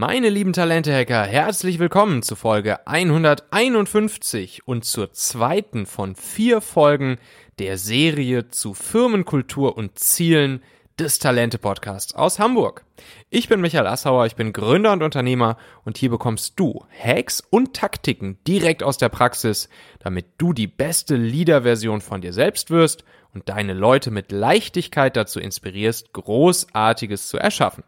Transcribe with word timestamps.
Meine 0.00 0.28
lieben 0.28 0.52
Talente-Hacker, 0.52 1.24
herzlich 1.24 1.80
willkommen 1.80 2.22
zu 2.22 2.36
Folge 2.36 2.86
151 2.86 4.62
und 4.64 4.84
zur 4.84 5.12
zweiten 5.12 5.86
von 5.86 6.14
vier 6.14 6.60
Folgen 6.60 7.16
der 7.58 7.78
Serie 7.78 8.46
zu 8.46 8.74
Firmenkultur 8.74 9.76
und 9.76 9.98
Zielen 9.98 10.62
des 11.00 11.18
Talente-Podcasts 11.18 12.14
aus 12.14 12.38
Hamburg. 12.38 12.84
Ich 13.28 13.48
bin 13.48 13.60
Michael 13.60 13.88
Assauer, 13.88 14.26
ich 14.26 14.36
bin 14.36 14.52
Gründer 14.52 14.92
und 14.92 15.02
Unternehmer 15.02 15.56
und 15.84 15.98
hier 15.98 16.10
bekommst 16.10 16.60
du 16.60 16.84
Hacks 16.96 17.42
und 17.50 17.74
Taktiken 17.74 18.38
direkt 18.46 18.84
aus 18.84 18.98
der 18.98 19.08
Praxis, 19.08 19.68
damit 19.98 20.26
du 20.38 20.52
die 20.52 20.68
beste 20.68 21.16
Leader-Version 21.16 22.02
von 22.02 22.20
dir 22.20 22.32
selbst 22.32 22.70
wirst 22.70 23.02
und 23.34 23.48
deine 23.48 23.74
Leute 23.74 24.12
mit 24.12 24.30
Leichtigkeit 24.30 25.16
dazu 25.16 25.40
inspirierst, 25.40 26.12
Großartiges 26.12 27.26
zu 27.26 27.36
erschaffen. 27.36 27.82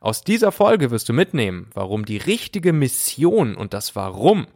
Aus 0.00 0.22
dieser 0.22 0.52
Folge 0.52 0.90
wirst 0.90 1.08
du 1.08 1.12
mitnehmen, 1.12 1.68
warum 1.72 2.04
die 2.04 2.18
richtige 2.18 2.72
Mission 2.72 3.54
und 3.54 3.74
das 3.74 3.96
Warum 3.96 4.46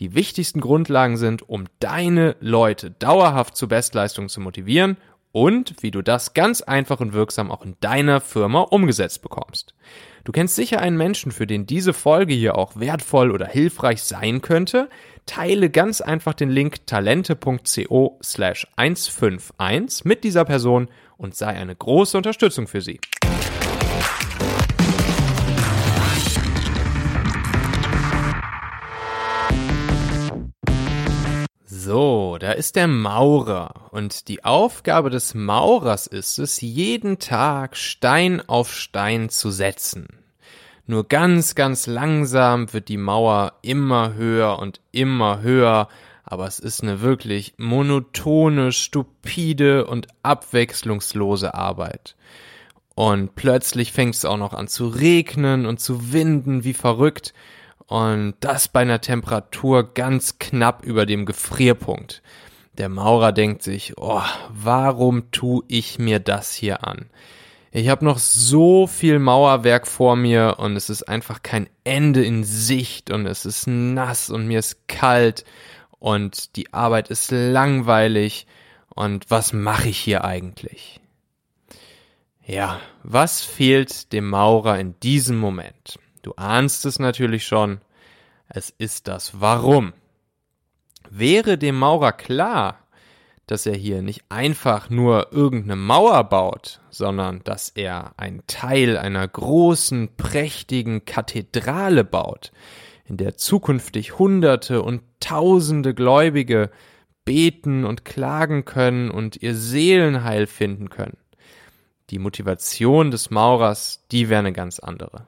die 0.00 0.14
wichtigsten 0.14 0.60
Grundlagen 0.60 1.16
sind, 1.16 1.48
um 1.48 1.64
deine 1.78 2.36
Leute 2.40 2.90
dauerhaft 2.90 3.56
zur 3.56 3.68
Bestleistung 3.68 4.28
zu 4.28 4.40
motivieren 4.40 4.96
und 5.30 5.82
wie 5.82 5.90
du 5.90 6.02
das 6.02 6.34
ganz 6.34 6.62
einfach 6.62 7.00
und 7.00 7.12
wirksam 7.12 7.50
auch 7.50 7.64
in 7.64 7.76
deiner 7.80 8.20
Firma 8.20 8.60
umgesetzt 8.60 9.22
bekommst. 9.22 9.74
Du 10.22 10.32
kennst 10.32 10.54
sicher 10.54 10.80
einen 10.80 10.96
Menschen, 10.96 11.32
für 11.32 11.46
den 11.46 11.66
diese 11.66 11.92
Folge 11.92 12.34
hier 12.34 12.56
auch 12.56 12.76
wertvoll 12.76 13.30
oder 13.30 13.46
hilfreich 13.46 14.02
sein 14.02 14.40
könnte. 14.40 14.88
Teile 15.26 15.70
ganz 15.70 16.00
einfach 16.00 16.34
den 16.34 16.50
Link 16.50 16.86
talente.co 16.86 18.18
slash 18.22 18.66
151 18.76 20.04
mit 20.04 20.24
dieser 20.24 20.44
Person 20.44 20.88
und 21.16 21.34
sei 21.34 21.48
eine 21.48 21.74
große 21.74 22.16
Unterstützung 22.16 22.66
für 22.66 22.80
sie. 22.80 23.00
So, 31.84 32.38
da 32.40 32.52
ist 32.52 32.76
der 32.76 32.88
Maurer 32.88 33.90
und 33.90 34.28
die 34.28 34.42
Aufgabe 34.42 35.10
des 35.10 35.34
Maurers 35.34 36.06
ist 36.06 36.38
es, 36.38 36.62
jeden 36.62 37.18
Tag 37.18 37.76
Stein 37.76 38.40
auf 38.48 38.72
Stein 38.72 39.28
zu 39.28 39.50
setzen. 39.50 40.08
Nur 40.86 41.06
ganz, 41.06 41.54
ganz 41.54 41.86
langsam 41.86 42.72
wird 42.72 42.88
die 42.88 42.96
Mauer 42.96 43.52
immer 43.60 44.14
höher 44.14 44.58
und 44.60 44.80
immer 44.92 45.42
höher, 45.42 45.88
aber 46.24 46.46
es 46.46 46.58
ist 46.58 46.82
eine 46.82 47.02
wirklich 47.02 47.52
monotone, 47.58 48.72
stupide 48.72 49.86
und 49.86 50.06
abwechslungslose 50.22 51.52
Arbeit. 51.52 52.16
Und 52.94 53.34
plötzlich 53.34 53.92
fängt 53.92 54.14
es 54.14 54.24
auch 54.24 54.38
noch 54.38 54.54
an 54.54 54.68
zu 54.68 54.88
regnen 54.88 55.66
und 55.66 55.80
zu 55.80 56.14
winden 56.14 56.64
wie 56.64 56.72
verrückt 56.72 57.34
und 57.86 58.34
das 58.40 58.68
bei 58.68 58.80
einer 58.80 59.00
Temperatur 59.00 59.92
ganz 59.94 60.38
knapp 60.38 60.84
über 60.84 61.06
dem 61.06 61.26
Gefrierpunkt. 61.26 62.22
Der 62.78 62.88
Maurer 62.88 63.32
denkt 63.32 63.62
sich, 63.62 63.94
oh, 63.96 64.22
warum 64.50 65.30
tu 65.30 65.62
ich 65.68 65.98
mir 65.98 66.18
das 66.18 66.54
hier 66.54 66.84
an? 66.84 67.10
Ich 67.70 67.88
habe 67.88 68.04
noch 68.04 68.18
so 68.18 68.86
viel 68.86 69.18
Mauerwerk 69.18 69.86
vor 69.86 70.16
mir 70.16 70.56
und 70.58 70.76
es 70.76 70.90
ist 70.90 71.02
einfach 71.04 71.42
kein 71.42 71.68
Ende 71.82 72.24
in 72.24 72.44
Sicht 72.44 73.10
und 73.10 73.26
es 73.26 73.44
ist 73.44 73.66
nass 73.66 74.30
und 74.30 74.46
mir 74.46 74.60
ist 74.60 74.86
kalt 74.86 75.44
und 75.98 76.54
die 76.56 76.72
Arbeit 76.72 77.10
ist 77.10 77.32
langweilig 77.32 78.46
und 78.94 79.28
was 79.28 79.52
mache 79.52 79.88
ich 79.88 79.98
hier 79.98 80.24
eigentlich? 80.24 81.00
Ja, 82.46 82.80
was 83.02 83.42
fehlt 83.42 84.12
dem 84.12 84.28
Maurer 84.28 84.78
in 84.78 84.98
diesem 85.00 85.38
Moment? 85.38 85.98
Du 86.24 86.32
ahnst 86.36 86.86
es 86.86 86.98
natürlich 86.98 87.46
schon. 87.46 87.82
Es 88.48 88.70
ist 88.70 89.08
das 89.08 89.42
Warum. 89.42 89.92
Wäre 91.10 91.58
dem 91.58 91.78
Maurer 91.78 92.12
klar, 92.12 92.78
dass 93.46 93.66
er 93.66 93.76
hier 93.76 94.00
nicht 94.00 94.24
einfach 94.30 94.88
nur 94.88 95.34
irgendeine 95.34 95.76
Mauer 95.76 96.24
baut, 96.24 96.80
sondern 96.88 97.44
dass 97.44 97.68
er 97.68 98.14
ein 98.16 98.42
Teil 98.46 98.96
einer 98.96 99.28
großen, 99.28 100.16
prächtigen 100.16 101.04
Kathedrale 101.04 102.04
baut, 102.04 102.52
in 103.04 103.18
der 103.18 103.36
zukünftig 103.36 104.18
Hunderte 104.18 104.80
und 104.80 105.02
Tausende 105.20 105.92
Gläubige 105.92 106.70
beten 107.26 107.84
und 107.84 108.06
klagen 108.06 108.64
können 108.64 109.10
und 109.10 109.42
ihr 109.42 109.54
Seelenheil 109.54 110.46
finden 110.46 110.88
können. 110.88 111.18
Die 112.08 112.18
Motivation 112.18 113.10
des 113.10 113.30
Maurers, 113.30 114.06
die 114.10 114.30
wäre 114.30 114.38
eine 114.38 114.54
ganz 114.54 114.78
andere. 114.78 115.26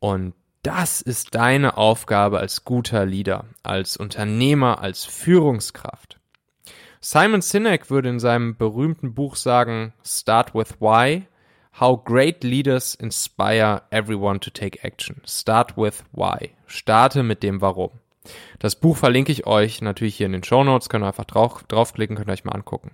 Und 0.00 0.34
das 0.62 1.00
ist 1.00 1.34
deine 1.34 1.76
Aufgabe 1.76 2.38
als 2.38 2.64
guter 2.64 3.06
Leader, 3.06 3.44
als 3.62 3.96
Unternehmer, 3.96 4.80
als 4.80 5.04
Führungskraft. 5.04 6.18
Simon 7.00 7.40
Sinek 7.40 7.88
würde 7.88 8.10
in 8.10 8.20
seinem 8.20 8.56
berühmten 8.56 9.14
Buch 9.14 9.36
sagen, 9.36 9.94
Start 10.04 10.54
with 10.54 10.80
Why, 10.80 11.26
How 11.78 12.04
Great 12.04 12.44
Leaders 12.44 12.94
Inspire 12.94 13.82
Everyone 13.90 14.38
to 14.40 14.50
Take 14.50 14.82
Action. 14.82 15.22
Start 15.26 15.78
with 15.78 16.04
Why. 16.12 16.50
Starte 16.66 17.22
mit 17.22 17.42
dem 17.42 17.62
Warum. 17.62 17.92
Das 18.58 18.76
Buch 18.76 18.98
verlinke 18.98 19.32
ich 19.32 19.46
euch 19.46 19.80
natürlich 19.80 20.16
hier 20.16 20.26
in 20.26 20.32
den 20.32 20.44
Show 20.44 20.62
Notes, 20.62 20.90
könnt 20.90 21.04
ihr 21.04 21.08
einfach 21.08 21.24
drauf, 21.24 21.64
draufklicken, 21.68 22.16
könnt 22.16 22.28
ihr 22.28 22.34
euch 22.34 22.44
mal 22.44 22.52
angucken. 22.52 22.90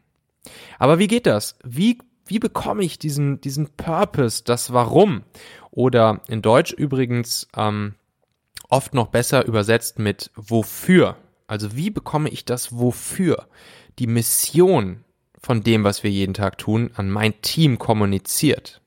Aber 0.78 1.00
wie 1.00 1.08
geht 1.08 1.26
das? 1.26 1.58
Wie 1.64 1.98
wie 2.26 2.38
bekomme 2.38 2.84
ich 2.84 2.98
diesen, 2.98 3.40
diesen 3.40 3.68
Purpose, 3.76 4.42
das 4.44 4.72
Warum? 4.72 5.22
Oder 5.70 6.20
in 6.28 6.42
Deutsch 6.42 6.72
übrigens 6.72 7.48
ähm, 7.56 7.94
oft 8.68 8.94
noch 8.94 9.08
besser 9.08 9.46
übersetzt 9.46 9.98
mit 9.98 10.30
Wofür. 10.34 11.16
Also 11.46 11.76
wie 11.76 11.90
bekomme 11.90 12.28
ich 12.28 12.44
das 12.44 12.76
Wofür? 12.76 13.46
Die 13.98 14.06
Mission 14.06 15.04
von 15.38 15.62
dem, 15.62 15.84
was 15.84 16.02
wir 16.02 16.10
jeden 16.10 16.34
Tag 16.34 16.58
tun, 16.58 16.90
an 16.94 17.08
mein 17.08 17.40
Team 17.42 17.78
kommuniziert. 17.78 18.80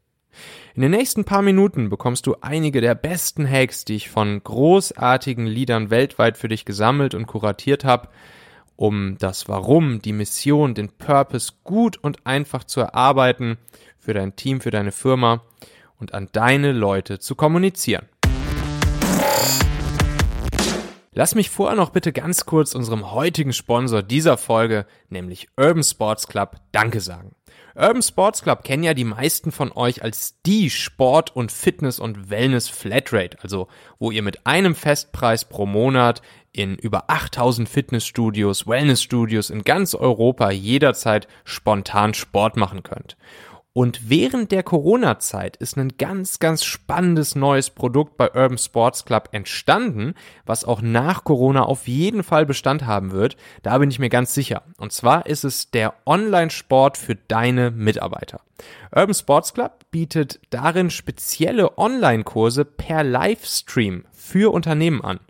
In 0.76 0.82
den 0.82 0.92
nächsten 0.92 1.26
paar 1.26 1.42
Minuten 1.42 1.90
bekommst 1.90 2.28
du 2.28 2.36
einige 2.42 2.82
der 2.82 2.96
besten 2.96 3.50
Hacks, 3.50 3.86
die 3.86 3.96
ich 3.96 4.10
von 4.10 4.42
großartigen 4.44 5.46
Liedern 5.46 5.90
weltweit 5.90 6.38
für 6.38 6.48
dich 6.48 6.66
gesammelt 6.66 7.16
und 7.16 7.28
kuratiert 7.28 7.84
habe, 7.84 8.10
um 8.80 9.18
das 9.18 9.50
Warum, 9.50 10.02
die 10.02 10.14
Mission, 10.14 10.74
den 10.74 10.88
Purpose 10.88 11.52
gut 11.66 11.98
und 11.98 12.26
einfach 12.26 12.64
zu 12.64 12.80
erarbeiten 12.80 13.58
für 13.98 14.14
dein 14.14 14.38
Team, 14.38 14.62
für 14.62 14.72
deine 14.72 14.94
Firma 14.94 15.44
und 16.00 16.14
an 16.14 16.30
deine 16.32 16.72
Leute 16.72 17.20
zu 17.20 17.36
kommunizieren. 17.36 18.08
Lass 21.12 21.36
mich 21.36 21.50
vorher 21.50 21.76
noch 21.76 21.90
bitte 21.90 22.14
ganz 22.14 22.46
kurz 22.46 22.74
unserem 22.74 23.12
heutigen 23.12 23.52
Sponsor 23.52 24.02
dieser 24.02 24.38
Folge, 24.38 24.86
nämlich 25.10 25.50
Urban 25.58 25.84
Sports 25.84 26.28
Club, 26.28 26.56
Danke 26.72 27.02
sagen. 27.02 27.36
Urban 27.80 28.02
Sports 28.02 28.42
Club 28.42 28.66
kennen 28.66 28.84
ja 28.84 28.94
die 28.94 29.06
meisten 29.06 29.54
von 29.54 29.72
euch 29.72 30.04
als 30.04 30.42
die 30.46 30.70
Sport- 30.70 31.34
und 31.34 31.50
Fitness- 31.50 32.02
und 32.02 32.30
Wellness-Flatrate, 32.30 33.38
also 33.42 33.70
wo 34.00 34.12
ihr 34.12 34.22
mit 34.22 34.46
einem 34.46 34.76
Festpreis 34.76 35.46
pro 35.46 35.66
Monat 35.66 36.22
in 36.52 36.76
über 36.76 37.10
8000 37.10 37.70
Fitnessstudios, 37.70 38.68
Wellnessstudios 38.68 39.50
in 39.50 39.62
ganz 39.62 39.96
Europa 39.96 40.52
jederzeit 40.52 41.30
spontan 41.46 42.14
Sport 42.14 42.58
machen 42.58 42.84
könnt. 42.84 43.16
Und 43.80 44.10
während 44.10 44.52
der 44.52 44.62
Corona-Zeit 44.62 45.56
ist 45.56 45.78
ein 45.78 45.94
ganz, 45.98 46.40
ganz 46.40 46.66
spannendes 46.66 47.36
neues 47.36 47.70
Produkt 47.70 48.18
bei 48.18 48.26
Urban 48.26 48.58
Sports 48.58 49.06
Club 49.06 49.30
entstanden, 49.32 50.16
was 50.46 50.66
auch 50.66 50.82
nach 50.82 51.24
Corona 51.24 51.64
auf 51.64 51.88
jeden 51.88 52.24
Fall 52.24 52.46
Bestand 52.46 52.86
haben 52.86 53.14
wird. 53.14 53.38
Da 53.64 53.78
bin 53.78 53.90
ich 53.90 53.98
mir 53.98 54.10
ganz 54.10 54.34
sicher. 54.34 54.64
Und 54.76 54.92
zwar 54.92 55.28
ist 55.28 55.46
es 55.46 55.72
der 55.72 55.94
Online-Sport 56.06 56.98
für 56.98 57.16
deine 57.16 57.72
Mitarbeiter. 57.72 58.42
Urban 58.94 59.14
Sports 59.14 59.54
Club 59.54 59.86
bietet 59.92 60.42
darin 60.50 60.90
spezielle 60.90 61.78
Online-Kurse 61.78 62.66
per 62.66 63.06
Livestream 63.06 64.04
für 64.12 64.52
Unternehmen 64.52 65.02
an. 65.02 65.22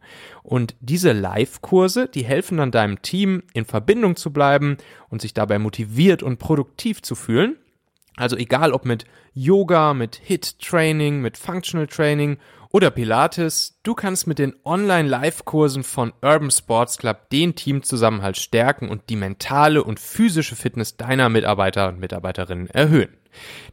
Und 0.41 0.73
diese 0.79 1.11
Live-Kurse, 1.11 2.07
die 2.07 2.23
helfen 2.23 2.57
dann 2.57 2.71
deinem 2.71 3.03
Team 3.03 3.43
in 3.53 3.65
Verbindung 3.65 4.15
zu 4.15 4.33
bleiben 4.33 4.77
und 5.09 5.21
sich 5.21 5.35
dabei 5.35 5.59
motiviert 5.59 6.23
und 6.23 6.39
produktiv 6.39 7.03
zu 7.03 7.13
fühlen. 7.13 7.55
Also 8.15 8.35
egal 8.35 8.73
ob 8.73 8.85
mit 8.85 9.05
Yoga, 9.33 9.93
mit 9.93 10.15
Hit-Training, 10.15 11.21
mit 11.21 11.37
Functional 11.37 11.87
Training 11.87 12.37
oder 12.71 12.91
Pilates, 12.91 13.79
du 13.81 13.95
kannst 13.95 14.27
mit 14.27 14.37
den 14.37 14.53
Online-Live-Kursen 14.63 15.83
von 15.83 16.13
Urban 16.21 16.51
Sports 16.51 16.97
Club 16.99 17.29
den 17.31 17.55
Teamzusammenhalt 17.55 18.37
stärken 18.37 18.89
und 18.89 19.09
die 19.09 19.15
mentale 19.15 19.83
und 19.83 19.99
physische 19.99 20.55
Fitness 20.55 20.95
deiner 20.95 21.29
Mitarbeiter 21.29 21.89
und 21.89 21.99
Mitarbeiterinnen 21.99 22.67
erhöhen. 22.69 23.17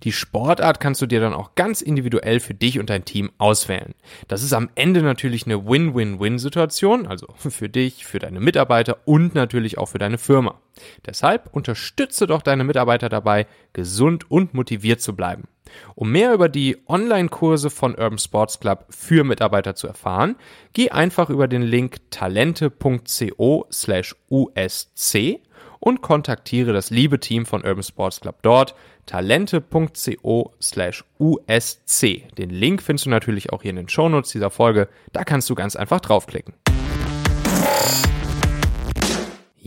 Die 0.03 0.13
Sportart 0.13 0.81
kannst 0.81 1.03
du 1.03 1.07
dir 1.07 1.21
dann 1.21 1.35
auch 1.35 1.55
ganz 1.55 1.81
individuell 1.81 2.41
für 2.41 2.55
dich 2.55 2.79
und 2.79 2.91
dein 2.91 3.05
Team 3.05 3.31
auswählen. 3.39 3.95
Das 4.29 4.43
ist 4.43 4.53
am 4.53 4.71
Ende 4.75 5.03
natürlich 5.03 5.47
eine 5.47 5.67
Win-Win-Win-Situation, 5.67 7.07
also 7.07 7.27
für 7.37 7.69
dich, 7.69 8.07
für 8.07 8.19
deine 8.19 8.41
Mitarbeiter 8.41 8.99
und 9.05 9.35
natürlich 9.35 9.79
auch 9.79 9.87
für 9.87 9.99
deine 9.99 10.19
Firma. 10.19 10.61
Deshalb 11.05 11.49
unterstütze 11.53 12.27
doch 12.27 12.43
deine 12.43 12.65
Mitarbeiter 12.65 13.09
dabei, 13.09 13.47
gesund 13.73 14.31
und 14.31 14.55
motiviert 14.55 15.01
zu 15.01 15.17
bleiben. 15.17 15.49
Um 15.95 16.11
mehr 16.13 16.33
über 16.33 16.49
die 16.49 16.79
Online-Kurse 16.89 17.71
von 17.71 17.95
Urban 17.95 18.19
Sports 18.19 18.61
Club 18.61 18.87
für 18.91 19.25
Mitarbeiter 19.25 19.75
zu 19.75 19.87
erfahren, 19.87 20.37
geh 20.73 20.91
einfach 20.91 21.31
über 21.31 21.49
den 21.49 21.63
Link 21.63 22.11
talente.co 22.11 23.67
slash 23.71 24.15
usc 24.31 25.41
und 25.81 26.03
kontaktiere 26.03 26.73
das 26.73 26.91
liebe 26.91 27.21
Team 27.21 27.47
von 27.47 27.65
Urban 27.65 27.83
Sports 27.83 28.21
Club 28.21 28.37
dort, 28.43 28.75
talente.co 29.07 30.53
slash 30.61 31.05
usc. 31.19 32.03
Den 32.37 32.51
Link 32.51 32.83
findest 32.83 33.07
du 33.07 33.11
natürlich 33.11 33.53
auch 33.53 33.63
hier 33.63 33.71
in 33.71 33.77
den 33.77 33.89
Shownotes 33.89 34.33
dieser 34.33 34.51
Folge, 34.51 34.89
da 35.13 35.25
kannst 35.25 35.49
du 35.49 35.55
ganz 35.55 35.77
einfach 35.77 36.01
draufklicken. 36.01 36.55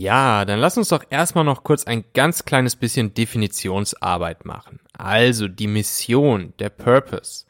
Ja, 0.00 0.46
dann 0.46 0.58
lass 0.58 0.78
uns 0.78 0.88
doch 0.88 1.04
erstmal 1.10 1.44
noch 1.44 1.62
kurz 1.62 1.84
ein 1.84 2.04
ganz 2.14 2.46
kleines 2.46 2.74
bisschen 2.74 3.12
Definitionsarbeit 3.12 4.46
machen. 4.46 4.80
Also 5.02 5.48
die 5.48 5.66
Mission, 5.66 6.52
der 6.58 6.68
Purpose. 6.68 7.46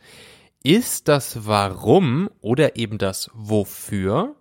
Ist 0.62 1.08
das 1.08 1.46
Warum 1.46 2.30
oder 2.40 2.76
eben 2.76 2.96
das 2.96 3.28
Wofür 3.34 4.36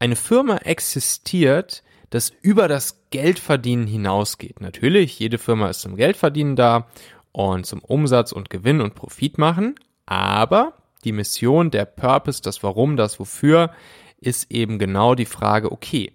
eine 0.00 0.16
Firma 0.16 0.56
existiert, 0.58 1.84
das 2.10 2.32
über 2.42 2.66
das 2.66 3.04
Geldverdienen 3.10 3.86
hinausgeht? 3.86 4.60
Natürlich, 4.60 5.20
jede 5.20 5.38
Firma 5.38 5.68
ist 5.68 5.82
zum 5.82 5.94
Geldverdienen 5.94 6.56
da 6.56 6.88
und 7.30 7.64
zum 7.64 7.78
Umsatz 7.78 8.32
und 8.32 8.50
Gewinn 8.50 8.80
und 8.80 8.96
Profit 8.96 9.38
machen, 9.38 9.76
aber 10.06 10.72
die 11.04 11.12
Mission, 11.12 11.70
der 11.70 11.84
Purpose, 11.84 12.42
das 12.42 12.64
Warum, 12.64 12.96
das 12.96 13.20
Wofür 13.20 13.70
ist 14.20 14.50
eben 14.50 14.80
genau 14.80 15.14
die 15.14 15.26
Frage, 15.26 15.70
okay, 15.70 16.12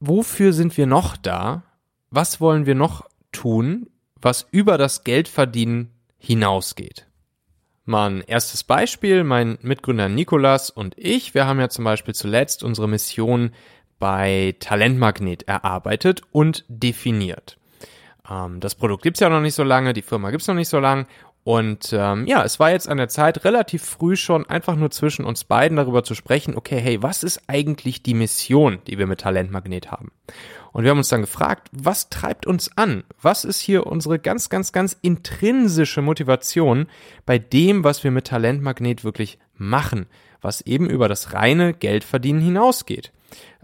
wofür 0.00 0.52
sind 0.52 0.76
wir 0.76 0.86
noch 0.86 1.16
da? 1.16 1.62
Was 2.10 2.40
wollen 2.40 2.66
wir 2.66 2.74
noch 2.74 3.08
tun, 3.30 3.86
was 4.26 4.48
über 4.50 4.76
das 4.76 5.04
Geldverdienen 5.04 5.92
hinausgeht? 6.18 7.06
Mal 7.84 8.10
ein 8.10 8.20
erstes 8.22 8.64
Beispiel, 8.64 9.22
mein 9.22 9.56
Mitgründer 9.62 10.08
Nikolas 10.08 10.68
und 10.68 10.98
ich, 10.98 11.32
wir 11.34 11.46
haben 11.46 11.60
ja 11.60 11.68
zum 11.68 11.84
Beispiel 11.84 12.12
zuletzt 12.12 12.64
unsere 12.64 12.88
Mission 12.88 13.52
bei 14.00 14.56
Talentmagnet 14.58 15.44
erarbeitet 15.44 16.22
und 16.32 16.64
definiert. 16.66 17.56
Ähm, 18.28 18.58
das 18.58 18.74
Produkt 18.74 19.04
gibt's 19.04 19.20
ja 19.20 19.28
noch 19.28 19.40
nicht 19.40 19.54
so 19.54 19.62
lange, 19.62 19.92
die 19.92 20.02
Firma 20.02 20.32
gibt's 20.32 20.48
noch 20.48 20.56
nicht 20.56 20.70
so 20.70 20.80
lange 20.80 21.06
und 21.46 21.92
ähm, 21.92 22.26
ja, 22.26 22.42
es 22.42 22.58
war 22.58 22.72
jetzt 22.72 22.88
an 22.88 22.96
der 22.96 23.08
Zeit, 23.08 23.44
relativ 23.44 23.84
früh 23.84 24.16
schon 24.16 24.46
einfach 24.46 24.74
nur 24.74 24.90
zwischen 24.90 25.24
uns 25.24 25.44
beiden 25.44 25.76
darüber 25.76 26.02
zu 26.02 26.16
sprechen, 26.16 26.56
okay, 26.56 26.80
hey, 26.80 27.04
was 27.04 27.22
ist 27.22 27.42
eigentlich 27.46 28.02
die 28.02 28.14
Mission, 28.14 28.80
die 28.88 28.98
wir 28.98 29.06
mit 29.06 29.20
Talentmagnet 29.20 29.92
haben? 29.92 30.10
Und 30.72 30.82
wir 30.82 30.90
haben 30.90 30.98
uns 30.98 31.08
dann 31.08 31.20
gefragt, 31.20 31.68
was 31.70 32.08
treibt 32.08 32.48
uns 32.48 32.76
an? 32.76 33.04
Was 33.22 33.44
ist 33.44 33.60
hier 33.60 33.86
unsere 33.86 34.18
ganz, 34.18 34.48
ganz, 34.48 34.72
ganz 34.72 34.98
intrinsische 35.02 36.02
Motivation 36.02 36.88
bei 37.26 37.38
dem, 37.38 37.84
was 37.84 38.02
wir 38.02 38.10
mit 38.10 38.26
Talentmagnet 38.26 39.04
wirklich 39.04 39.38
machen, 39.54 40.06
was 40.40 40.62
eben 40.62 40.90
über 40.90 41.06
das 41.06 41.32
reine 41.32 41.74
Geldverdienen 41.74 42.42
hinausgeht? 42.42 43.12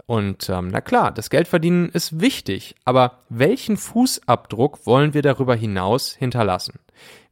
Und 0.05 0.49
ähm, 0.49 0.67
na 0.67 0.81
klar, 0.81 1.11
das 1.11 1.29
Geldverdienen 1.29 1.89
ist 1.89 2.19
wichtig, 2.19 2.75
aber 2.83 3.19
welchen 3.29 3.77
Fußabdruck 3.77 4.85
wollen 4.85 5.13
wir 5.13 5.21
darüber 5.21 5.55
hinaus 5.55 6.13
hinterlassen? 6.13 6.79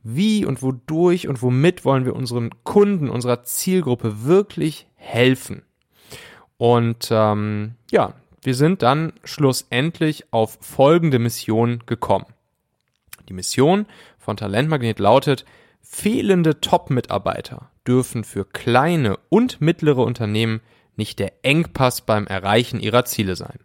Wie 0.04 0.46
und 0.46 0.64
wodurch 0.64 1.28
und 1.28 1.42
womit 1.42 1.86
wollen 1.86 2.06
wir 2.06 2.16
unseren 2.16 2.50
Kunden, 2.64 3.10
unserer 3.10 3.44
Zielgruppe 3.44 4.24
wirklich 4.24 4.88
helfen? 4.96 5.64
Und 6.58 7.10
ähm, 7.12 7.76
ja, 7.92 8.14
wir 8.42 8.56
sind 8.56 8.82
dann 8.82 9.14
schlussendlich 9.24 10.32
auf 10.32 10.58
folgende 10.62 11.20
Mission 11.20 11.84
gekommen. 11.86 12.26
Die 13.30 13.34
Mission 13.34 13.86
von 14.18 14.38
Talentmagnet 14.38 15.00
lautet, 15.00 15.46
fehlende 15.82 16.62
Top-Mitarbeiter 16.62 17.70
dürfen 17.86 18.24
für 18.24 18.46
kleine 18.46 19.18
und 19.30 19.62
mittlere 19.62 20.00
Unternehmen 20.00 20.62
nicht 20.96 21.20
der 21.20 21.34
Engpass 21.44 22.02
beim 22.02 22.28
Erreichen 22.28 22.80
ihrer 22.80 23.06
Ziele 23.06 23.36
sein. 23.36 23.60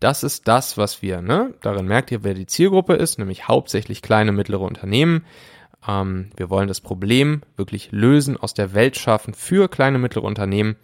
Das 0.00 0.22
ist 0.22 0.48
das, 0.48 0.76
was 0.76 1.02
wir, 1.02 1.22
ne? 1.22 1.54
Darin 1.62 1.86
merkt 1.86 2.10
ihr, 2.10 2.24
wer 2.24 2.34
die 2.34 2.46
Zielgruppe 2.46 2.94
ist, 2.94 3.18
nämlich 3.18 3.48
hauptsächlich 3.48 4.02
kleine, 4.02 4.32
mittlere 4.32 4.60
Unternehmen. 4.60 5.24
Ähm, 5.86 6.30
wir 6.36 6.50
wollen 6.50 6.68
das 6.68 6.80
Problem 6.80 7.42
wirklich 7.56 7.92
lösen, 7.92 8.36
aus 8.36 8.54
der 8.54 8.74
Welt 8.74 8.96
schaffen 8.96 9.34
für 9.34 9.68
kleine, 9.68 9.98
mittlere 9.98 10.24
Unternehmen, 10.24 10.76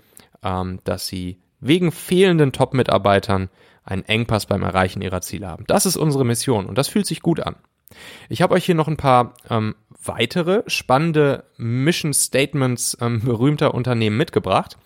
ähm, 0.43 0.81
dass 0.85 1.06
sie 1.06 1.38
wegen 1.61 1.93
fehlenden 1.93 2.53
Top-Mitarbeitern 2.53 3.50
einen 3.85 4.05
Engpass 4.05 4.47
beim 4.47 4.62
Erreichen 4.62 5.03
ihrer 5.03 5.21
Ziele 5.21 5.49
haben. 5.49 5.65
Das 5.67 5.87
ist 5.87 5.97
unsere 5.97 6.25
Mission 6.25 6.67
und 6.67 6.79
das 6.79 6.88
fühlt 6.88 7.06
sich 7.06 7.21
gut 7.21 7.41
an. 7.41 7.56
Ich 8.29 8.43
habe 8.43 8.55
euch 8.55 8.65
hier 8.65 8.75
noch 8.75 8.89
ein 8.89 8.97
paar 8.97 9.35
ähm, 9.49 9.75
weitere 10.03 10.63
spannende 10.67 11.45
Mission 11.57 12.15
Statements 12.15 12.97
ähm, 13.01 13.21
berühmter 13.21 13.75
Unternehmen 13.75 14.17
mitgebracht. 14.17 14.77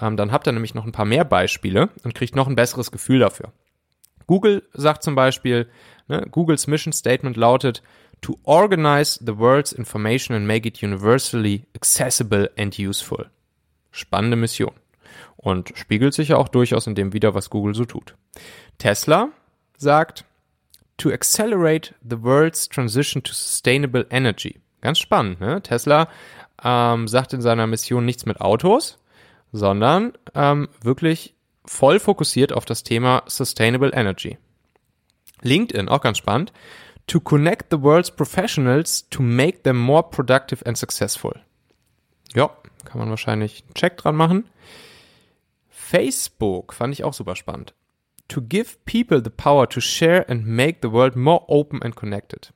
Ähm, 0.00 0.16
dann 0.16 0.32
habt 0.32 0.46
ihr 0.46 0.52
nämlich 0.52 0.74
noch 0.74 0.84
ein 0.84 0.92
paar 0.92 1.04
mehr 1.04 1.24
Beispiele 1.24 1.90
und 2.04 2.14
kriegt 2.14 2.36
noch 2.36 2.48
ein 2.48 2.56
besseres 2.56 2.90
Gefühl 2.90 3.20
dafür. 3.20 3.52
Google 4.26 4.62
sagt 4.74 5.02
zum 5.02 5.14
Beispiel, 5.14 5.68
ne, 6.08 6.26
Googles 6.30 6.66
Mission 6.66 6.92
Statement 6.92 7.36
lautet, 7.36 7.82
to 8.20 8.38
organize 8.42 9.18
the 9.24 9.38
world's 9.38 9.72
information 9.72 10.36
and 10.36 10.46
make 10.46 10.66
it 10.66 10.82
universally 10.82 11.64
accessible 11.74 12.50
and 12.58 12.78
useful. 12.78 13.30
Spannende 13.90 14.36
Mission. 14.36 14.72
Und 15.36 15.72
spiegelt 15.76 16.14
sich 16.14 16.28
ja 16.28 16.36
auch 16.36 16.48
durchaus 16.48 16.86
in 16.86 16.94
dem 16.94 17.12
wieder, 17.12 17.34
was 17.34 17.48
Google 17.48 17.74
so 17.74 17.84
tut. 17.84 18.16
Tesla 18.78 19.30
sagt, 19.76 20.24
to 20.98 21.10
accelerate 21.10 21.94
the 22.08 22.22
world's 22.22 22.68
transition 22.68 23.22
to 23.22 23.32
sustainable 23.32 24.04
energy. 24.10 24.60
Ganz 24.80 24.98
spannend, 24.98 25.40
ne? 25.40 25.62
Tesla 25.62 26.08
ähm, 26.62 27.08
sagt 27.08 27.32
in 27.32 27.40
seiner 27.40 27.66
Mission 27.66 28.04
nichts 28.04 28.26
mit 28.26 28.40
Autos, 28.40 28.98
sondern 29.52 30.12
ähm, 30.34 30.68
wirklich 30.82 31.34
voll 31.64 31.98
fokussiert 32.00 32.52
auf 32.52 32.64
das 32.64 32.82
Thema 32.82 33.22
Sustainable 33.26 33.92
Energy. 33.92 34.38
LinkedIn, 35.42 35.88
auch 35.88 36.00
ganz 36.00 36.18
spannend, 36.18 36.52
to 37.06 37.20
connect 37.20 37.66
the 37.70 37.80
world's 37.80 38.10
professionals 38.10 39.08
to 39.10 39.22
make 39.22 39.62
them 39.62 39.78
more 39.78 40.02
productive 40.02 40.64
and 40.66 40.76
successful. 40.76 41.32
Ja, 42.34 42.50
kann 42.84 42.98
man 42.98 43.10
wahrscheinlich 43.10 43.64
einen 43.64 43.74
Check 43.74 43.96
dran 43.96 44.16
machen. 44.16 44.48
Facebook 45.68 46.74
fand 46.74 46.92
ich 46.92 47.04
auch 47.04 47.14
super 47.14 47.36
spannend. 47.36 47.74
To 48.28 48.42
give 48.42 48.76
people 48.84 49.22
the 49.22 49.30
power 49.30 49.68
to 49.68 49.80
share 49.80 50.28
and 50.30 50.46
make 50.46 50.78
the 50.82 50.92
world 50.92 51.16
more 51.16 51.44
open 51.48 51.82
and 51.82 51.96
connected. 51.96 52.52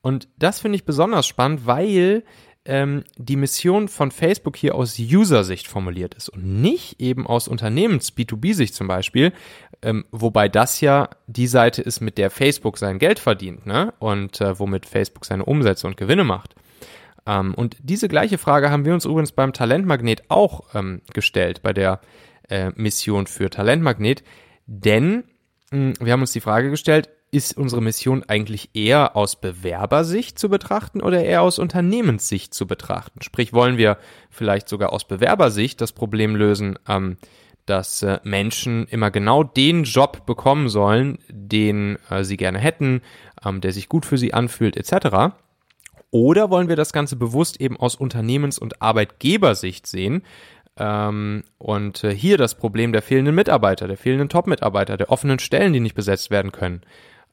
Und 0.00 0.28
das 0.38 0.60
finde 0.60 0.76
ich 0.76 0.84
besonders 0.84 1.26
spannend, 1.26 1.66
weil 1.66 2.24
ähm, 2.64 3.04
die 3.16 3.36
Mission 3.36 3.88
von 3.88 4.10
Facebook 4.10 4.56
hier 4.56 4.74
aus 4.74 4.98
User-Sicht 4.98 5.66
formuliert 5.66 6.14
ist 6.14 6.28
und 6.28 6.44
nicht 6.44 7.00
eben 7.00 7.26
aus 7.26 7.48
Unternehmens-B2B-Sicht 7.48 8.74
zum 8.74 8.88
Beispiel, 8.88 9.32
ähm, 9.80 10.04
wobei 10.10 10.48
das 10.48 10.80
ja 10.80 11.08
die 11.26 11.46
Seite 11.46 11.80
ist, 11.80 12.00
mit 12.00 12.18
der 12.18 12.30
Facebook 12.30 12.76
sein 12.78 12.98
Geld 12.98 13.18
verdient, 13.18 13.66
ne? 13.66 13.94
Und 13.98 14.40
äh, 14.40 14.58
womit 14.58 14.86
Facebook 14.86 15.24
seine 15.24 15.44
Umsätze 15.44 15.86
und 15.86 15.96
Gewinne 15.96 16.24
macht. 16.24 16.54
Ähm, 17.26 17.54
und 17.54 17.76
diese 17.80 18.08
gleiche 18.08 18.38
Frage 18.38 18.70
haben 18.70 18.84
wir 18.84 18.94
uns 18.94 19.06
übrigens 19.06 19.32
beim 19.32 19.52
Talentmagnet 19.52 20.24
auch 20.28 20.74
ähm, 20.74 21.00
gestellt, 21.12 21.62
bei 21.62 21.72
der 21.72 22.00
äh, 22.48 22.70
Mission 22.74 23.26
für 23.26 23.50
Talentmagnet. 23.50 24.22
Denn 24.68 25.24
hm, 25.70 25.94
wir 25.98 26.12
haben 26.12 26.20
uns 26.20 26.32
die 26.32 26.40
Frage 26.40 26.70
gestellt, 26.70 27.08
ist 27.30 27.56
unsere 27.56 27.82
Mission 27.82 28.24
eigentlich 28.26 28.70
eher 28.74 29.16
aus 29.16 29.36
Bewerbersicht 29.36 30.38
zu 30.38 30.48
betrachten 30.48 31.02
oder 31.02 31.22
eher 31.22 31.42
aus 31.42 31.58
Unternehmenssicht 31.58 32.54
zu 32.54 32.66
betrachten? 32.66 33.20
Sprich, 33.22 33.52
wollen 33.52 33.76
wir 33.76 33.98
vielleicht 34.30 34.68
sogar 34.68 34.92
aus 34.92 35.06
Bewerbersicht 35.06 35.80
das 35.80 35.92
Problem 35.92 36.36
lösen, 36.36 36.78
ähm, 36.88 37.16
dass 37.66 38.02
äh, 38.02 38.18
Menschen 38.22 38.86
immer 38.86 39.10
genau 39.10 39.42
den 39.42 39.84
Job 39.84 40.24
bekommen 40.24 40.68
sollen, 40.68 41.18
den 41.28 41.98
äh, 42.08 42.24
sie 42.24 42.38
gerne 42.38 42.58
hätten, 42.58 43.02
ähm, 43.44 43.60
der 43.60 43.72
sich 43.72 43.88
gut 43.88 44.06
für 44.06 44.16
sie 44.16 44.32
anfühlt, 44.32 44.76
etc. 44.76 45.34
Oder 46.10 46.48
wollen 46.48 46.68
wir 46.68 46.76
das 46.76 46.94
Ganze 46.94 47.16
bewusst 47.16 47.60
eben 47.60 47.76
aus 47.76 47.94
Unternehmens- 47.94 48.58
und 48.58 48.80
Arbeitgebersicht 48.80 49.86
sehen 49.86 50.22
ähm, 50.78 51.44
und 51.58 52.04
äh, 52.04 52.14
hier 52.14 52.38
das 52.38 52.54
Problem 52.54 52.92
der 52.92 53.02
fehlenden 53.02 53.34
Mitarbeiter, 53.34 53.88
der 53.88 53.96
fehlenden 53.96 54.28
Top-Mitarbeiter, 54.28 54.96
der 54.96 55.10
offenen 55.10 55.38
Stellen, 55.38 55.72
die 55.72 55.80
nicht 55.80 55.94
besetzt 55.94 56.30
werden 56.30 56.52
können, 56.52 56.82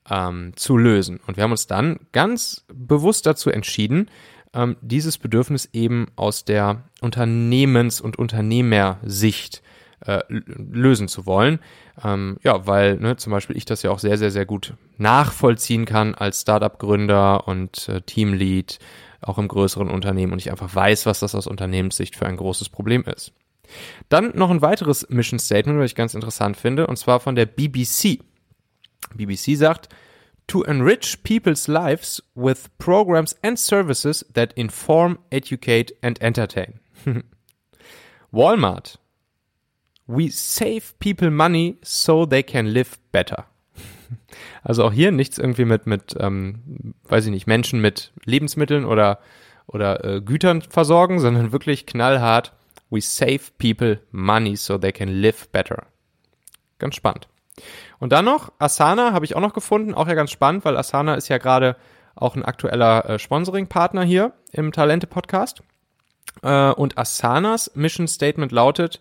ähm, 0.09 0.53
zu 0.55 0.77
lösen? 0.77 1.19
Und 1.27 1.37
wir 1.37 1.43
haben 1.43 1.51
uns 1.51 1.67
dann 1.67 1.99
ganz 2.11 2.65
bewusst 2.73 3.25
dazu 3.25 3.49
entschieden, 3.49 4.09
ähm, 4.53 4.77
dieses 4.81 5.17
Bedürfnis 5.17 5.69
eben 5.73 6.07
aus 6.15 6.45
der 6.45 6.83
Unternehmens- 7.01 8.01
und 8.01 8.17
Unternehmersicht 8.17 9.61
äh, 10.05 10.21
lösen 10.29 11.07
zu 11.07 11.25
wollen. 11.25 11.59
Ähm, 12.03 12.37
ja, 12.43 12.65
weil 12.65 12.97
ne, 12.97 13.15
zum 13.17 13.31
Beispiel 13.31 13.57
ich 13.57 13.65
das 13.65 13.83
ja 13.83 13.91
auch 13.91 13.99
sehr, 13.99 14.17
sehr, 14.17 14.31
sehr 14.31 14.45
gut 14.45 14.73
nachvollziehen 14.97 15.85
kann 15.85 16.15
als 16.15 16.41
Startup-Gründer 16.41 17.47
und 17.47 17.89
äh, 17.89 18.01
Teamlead, 18.01 18.79
auch 19.25 19.37
im 19.37 19.47
größeren 19.47 19.89
Unternehmen 19.89 20.33
und 20.33 20.39
ich 20.39 20.51
einfach 20.51 20.73
weiß, 20.73 21.05
was 21.05 21.19
das 21.19 21.35
aus 21.35 21.47
Unternehmenssicht 21.47 22.15
für 22.15 22.25
ein 22.25 22.37
großes 22.37 22.69
Problem 22.69 23.03
ist. 23.03 23.33
Dann 24.09 24.31
noch 24.35 24.51
ein 24.51 24.61
weiteres 24.61 25.09
Mission 25.09 25.39
Statement, 25.39 25.79
was 25.79 25.91
ich 25.91 25.95
ganz 25.95 26.13
interessant 26.13 26.57
finde, 26.57 26.85
und 26.87 26.97
zwar 26.97 27.19
von 27.19 27.35
der 27.35 27.47
BBC. 27.47 28.19
BBC 29.15 29.57
sagt, 29.57 29.89
to 30.47 30.63
enrich 30.63 31.23
people's 31.23 31.67
lives 31.67 32.21
with 32.35 32.69
programs 32.77 33.35
and 33.41 33.57
services 33.57 34.23
that 34.33 34.53
inform, 34.53 35.17
educate 35.31 35.93
and 36.01 36.21
entertain. 36.21 36.79
Walmart. 38.31 38.97
We 40.07 40.29
save 40.29 40.93
people 40.99 41.31
money 41.31 41.77
so 41.81 42.27
they 42.27 42.43
can 42.43 42.67
live 42.67 42.99
better. 43.11 43.45
Also 44.63 44.83
auch 44.83 44.93
hier 44.93 45.11
nichts 45.11 45.37
irgendwie 45.37 45.65
mit, 45.65 45.85
mit 45.85 46.15
ähm, 46.19 46.93
weiß 47.07 47.25
ich 47.25 47.31
nicht, 47.31 47.47
Menschen 47.47 47.81
mit 47.81 48.11
Lebensmitteln 48.23 48.85
oder, 48.85 49.19
oder 49.67 50.03
äh, 50.03 50.21
Gütern 50.21 50.61
versorgen, 50.61 51.19
sondern 51.21 51.51
wirklich 51.51 51.85
knallhart. 51.85 52.53
We 52.89 53.01
save 53.01 53.41
people 53.57 53.99
money 54.11 54.55
so 54.55 54.77
they 54.77 54.91
can 54.91 55.09
live 55.09 55.49
better. 55.49 55.87
Ganz 56.77 56.95
spannend. 56.95 57.27
Und 57.99 58.11
dann 58.11 58.25
noch 58.25 58.51
Asana 58.59 59.13
habe 59.13 59.25
ich 59.25 59.35
auch 59.35 59.41
noch 59.41 59.53
gefunden, 59.53 59.93
auch 59.93 60.07
ja 60.07 60.13
ganz 60.13 60.31
spannend, 60.31 60.65
weil 60.65 60.77
Asana 60.77 61.15
ist 61.15 61.29
ja 61.29 61.37
gerade 61.37 61.77
auch 62.15 62.35
ein 62.35 62.45
aktueller 62.45 63.09
äh, 63.09 63.19
Sponsoring-Partner 63.19 64.03
hier 64.03 64.33
im 64.51 64.71
Talente-Podcast. 64.71 65.63
Äh, 66.41 66.71
und 66.71 66.97
Asanas 66.97 67.71
Mission 67.75 68.07
Statement 68.07 68.51
lautet, 68.51 68.99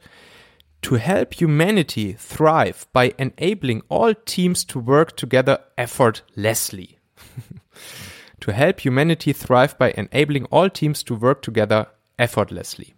to 0.84 0.96
help 0.96 1.32
humanity 1.40 2.12
thrive 2.12 2.86
by 2.92 3.14
enabling 3.16 3.82
all 3.88 4.14
teams 4.14 4.66
to 4.66 4.78
work 4.78 5.16
together 5.16 5.58
effortlessly. 5.78 6.98
to 8.40 8.52
help 8.52 8.80
humanity 8.80 9.32
thrive 9.32 9.78
by 9.78 9.92
enabling 9.96 10.44
all 10.50 10.68
teams 10.68 11.02
to 11.02 11.14
work 11.14 11.40
together 11.40 11.86
effortlessly. 12.18 12.94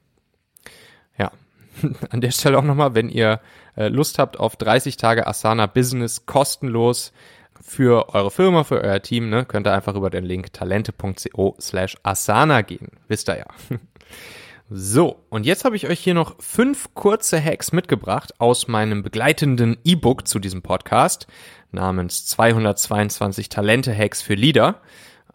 Ja, 1.16 1.30
an 2.10 2.20
der 2.20 2.32
Stelle 2.32 2.58
auch 2.58 2.64
nochmal, 2.64 2.96
wenn 2.96 3.08
ihr 3.08 3.40
äh, 3.76 3.86
Lust 3.86 4.18
habt 4.18 4.40
auf 4.40 4.56
30 4.56 4.96
Tage 4.96 5.24
Asana 5.24 5.66
Business 5.66 6.26
kostenlos 6.26 7.12
für 7.60 8.12
eure 8.12 8.32
Firma, 8.32 8.64
für 8.64 8.80
euer 8.80 9.00
Team, 9.00 9.30
ne, 9.30 9.44
könnt 9.44 9.68
ihr 9.68 9.72
einfach 9.72 9.94
über 9.94 10.10
den 10.10 10.24
Link 10.24 10.52
talente.co 10.52 11.56
slash 11.60 11.96
Asana 12.02 12.62
gehen. 12.62 12.88
Wisst 13.06 13.28
ihr 13.28 13.38
ja. 13.38 13.46
So, 14.68 15.22
und 15.28 15.46
jetzt 15.46 15.64
habe 15.64 15.76
ich 15.76 15.86
euch 15.86 16.00
hier 16.00 16.14
noch 16.14 16.34
fünf 16.40 16.92
kurze 16.92 17.40
Hacks 17.40 17.70
mitgebracht 17.70 18.40
aus 18.40 18.66
meinem 18.66 19.04
begleitenden 19.04 19.76
E-Book 19.84 20.26
zu 20.26 20.40
diesem 20.40 20.62
Podcast 20.62 21.28
namens 21.70 22.26
222 22.26 23.48
Talente-Hacks 23.48 24.22
für 24.22 24.34
Leader. 24.34 24.80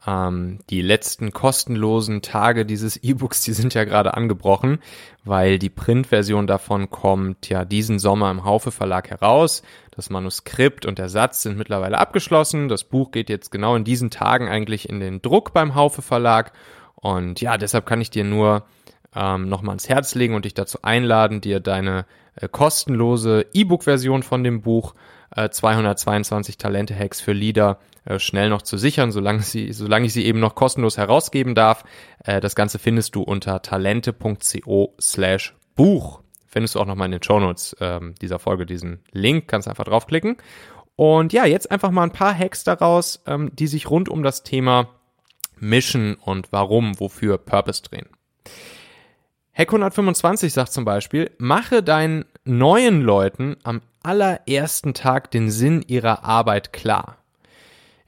Ähm, 0.06 0.60
die 0.70 0.82
letzten 0.82 1.32
kostenlosen 1.32 2.22
Tage 2.22 2.66
dieses 2.66 2.98
E-Books, 3.02 3.40
die 3.40 3.54
sind 3.54 3.74
ja 3.74 3.86
gerade 3.86 4.16
angebrochen, 4.16 4.80
weil 5.24 5.60
die 5.60 5.70
Printversion 5.70 6.46
davon 6.46 6.90
kommt 6.90 7.48
ja 7.48 7.64
diesen 7.64 8.00
Sommer 8.00 8.32
im 8.32 8.44
Haufe 8.44 8.72
Verlag 8.72 9.10
heraus. 9.10 9.64
Das 9.92 10.10
Manuskript 10.10 10.86
und 10.86 11.00
der 11.00 11.08
Satz 11.08 11.42
sind 11.42 11.58
mittlerweile 11.58 12.00
abgeschlossen. 12.00 12.68
Das 12.68 12.84
Buch 12.84 13.12
geht 13.12 13.30
jetzt 13.30 13.50
genau 13.50 13.78
in 13.78 13.86
diesen 13.86 14.10
Tagen 14.10 14.50
eigentlich 14.50 14.90
in 14.90 15.00
den 15.00 15.22
Druck 15.22 15.54
beim 15.54 15.74
Haufe 15.74 16.02
Verlag. 16.02 16.52
Und 16.96 17.40
ja, 17.40 17.58
deshalb 17.58 17.86
kann 17.86 18.02
ich 18.02 18.10
dir 18.10 18.26
nur 18.26 18.66
ähm, 19.16 19.50
nochmal 19.50 19.74
ans 19.74 19.90
Herz 19.90 20.16
legen 20.16 20.36
und 20.36 20.46
dich 20.46 20.54
dazu 20.54 20.80
einladen, 20.82 21.42
dir 21.42 21.60
deine 21.60 22.06
äh, 22.36 22.48
kostenlose 22.48 23.46
E-Book-Version 23.54 24.24
von 24.24 24.44
dem 24.44 24.62
Buch 24.62 24.94
äh, 25.36 25.50
222 25.50 26.58
Talente-Hacks 26.58 27.22
für 27.22 27.34
Leader 27.34 27.80
äh, 28.06 28.20
schnell 28.20 28.50
noch 28.50 28.62
zu 28.62 28.78
sichern, 28.78 29.12
solange, 29.12 29.42
sie, 29.42 29.74
solange 29.74 30.08
ich 30.08 30.14
sie 30.14 30.26
eben 30.26 30.40
noch 30.40 30.56
kostenlos 30.56 30.98
herausgeben 30.98 31.56
darf. 31.56 31.84
Äh, 32.24 32.40
das 32.40 32.56
Ganze 32.56 32.80
findest 32.80 33.16
du 33.16 33.22
unter 33.22 33.62
talente.co 33.62 34.96
slash 35.00 35.56
Buch. 35.76 36.22
Findest 36.48 36.76
du 36.76 36.80
auch 36.80 36.86
nochmal 36.86 37.06
in 37.06 37.14
den 37.14 37.24
Shownotes 37.24 37.78
ähm, 37.80 38.16
dieser 38.22 38.40
Folge 38.40 38.66
diesen 38.66 39.00
Link, 39.12 39.48
kannst 39.48 39.68
einfach 39.68 39.86
draufklicken. 39.86 40.38
Und 40.96 41.32
ja, 41.32 41.46
jetzt 41.46 41.72
einfach 41.72 41.92
mal 41.92 42.04
ein 42.04 42.12
paar 42.12 42.38
Hacks 42.38 42.64
daraus, 42.64 43.24
ähm, 43.26 43.52
die 43.56 43.68
sich 43.68 43.90
rund 43.90 44.10
um 44.10 44.24
das 44.24 44.44
Thema 44.44 44.90
Mission 45.58 46.16
und 46.16 46.52
warum, 46.52 47.00
wofür 47.00 47.38
Purpose 47.38 47.84
drehen. 47.84 48.08
Hack 49.54 49.68
125 49.68 50.54
sagt 50.54 50.72
zum 50.72 50.86
Beispiel, 50.86 51.32
mache 51.38 51.84
deinen 51.84 52.26
neuen 52.46 53.02
Leuten 53.02 53.58
am 53.64 53.82
allerersten 54.02 54.94
Tag 54.94 55.30
den 55.32 55.52
Sinn 55.52 55.84
ihrer 55.86 56.24
Arbeit 56.24 56.72
klar. 56.72 57.18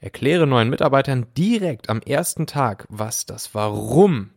Erkläre 0.00 0.46
neuen 0.46 0.70
Mitarbeitern 0.70 1.26
direkt 1.36 1.88
am 1.90 2.00
ersten 2.00 2.46
Tag, 2.46 2.86
was 2.88 3.26
das 3.26 3.54
Warum 3.54 4.30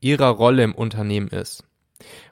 ihrer 0.00 0.28
Rolle 0.28 0.62
im 0.62 0.74
Unternehmen 0.74 1.28
ist. 1.28 1.64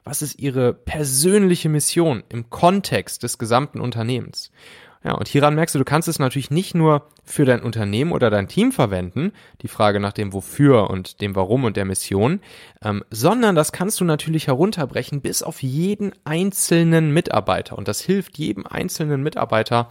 Was 0.03 0.21
ist 0.21 0.39
ihre 0.39 0.73
persönliche 0.73 1.69
Mission 1.69 2.23
im 2.29 2.49
Kontext 2.49 3.23
des 3.23 3.37
gesamten 3.37 3.79
Unternehmens? 3.79 4.51
Ja, 5.01 5.13
und 5.13 5.29
hieran 5.29 5.55
merkst 5.55 5.75
du, 5.75 5.79
du 5.79 5.85
kannst 5.85 6.09
es 6.09 6.19
natürlich 6.19 6.51
nicht 6.51 6.75
nur 6.75 7.07
für 7.23 7.45
dein 7.45 7.61
Unternehmen 7.61 8.11
oder 8.11 8.29
dein 8.29 8.49
Team 8.49 8.73
verwenden, 8.73 9.31
die 9.61 9.69
Frage 9.69 10.01
nach 10.01 10.11
dem 10.11 10.33
Wofür 10.33 10.89
und 10.89 11.21
dem 11.21 11.37
Warum 11.37 11.63
und 11.63 11.77
der 11.77 11.85
Mission, 11.85 12.41
ähm, 12.83 13.05
sondern 13.09 13.55
das 13.55 13.71
kannst 13.71 14.01
du 14.01 14.05
natürlich 14.05 14.47
herunterbrechen 14.47 15.21
bis 15.21 15.41
auf 15.41 15.63
jeden 15.63 16.11
einzelnen 16.25 17.13
Mitarbeiter. 17.13 17.77
Und 17.77 17.87
das 17.87 18.01
hilft 18.01 18.37
jedem 18.37 18.67
einzelnen 18.67 19.23
Mitarbeiter 19.23 19.89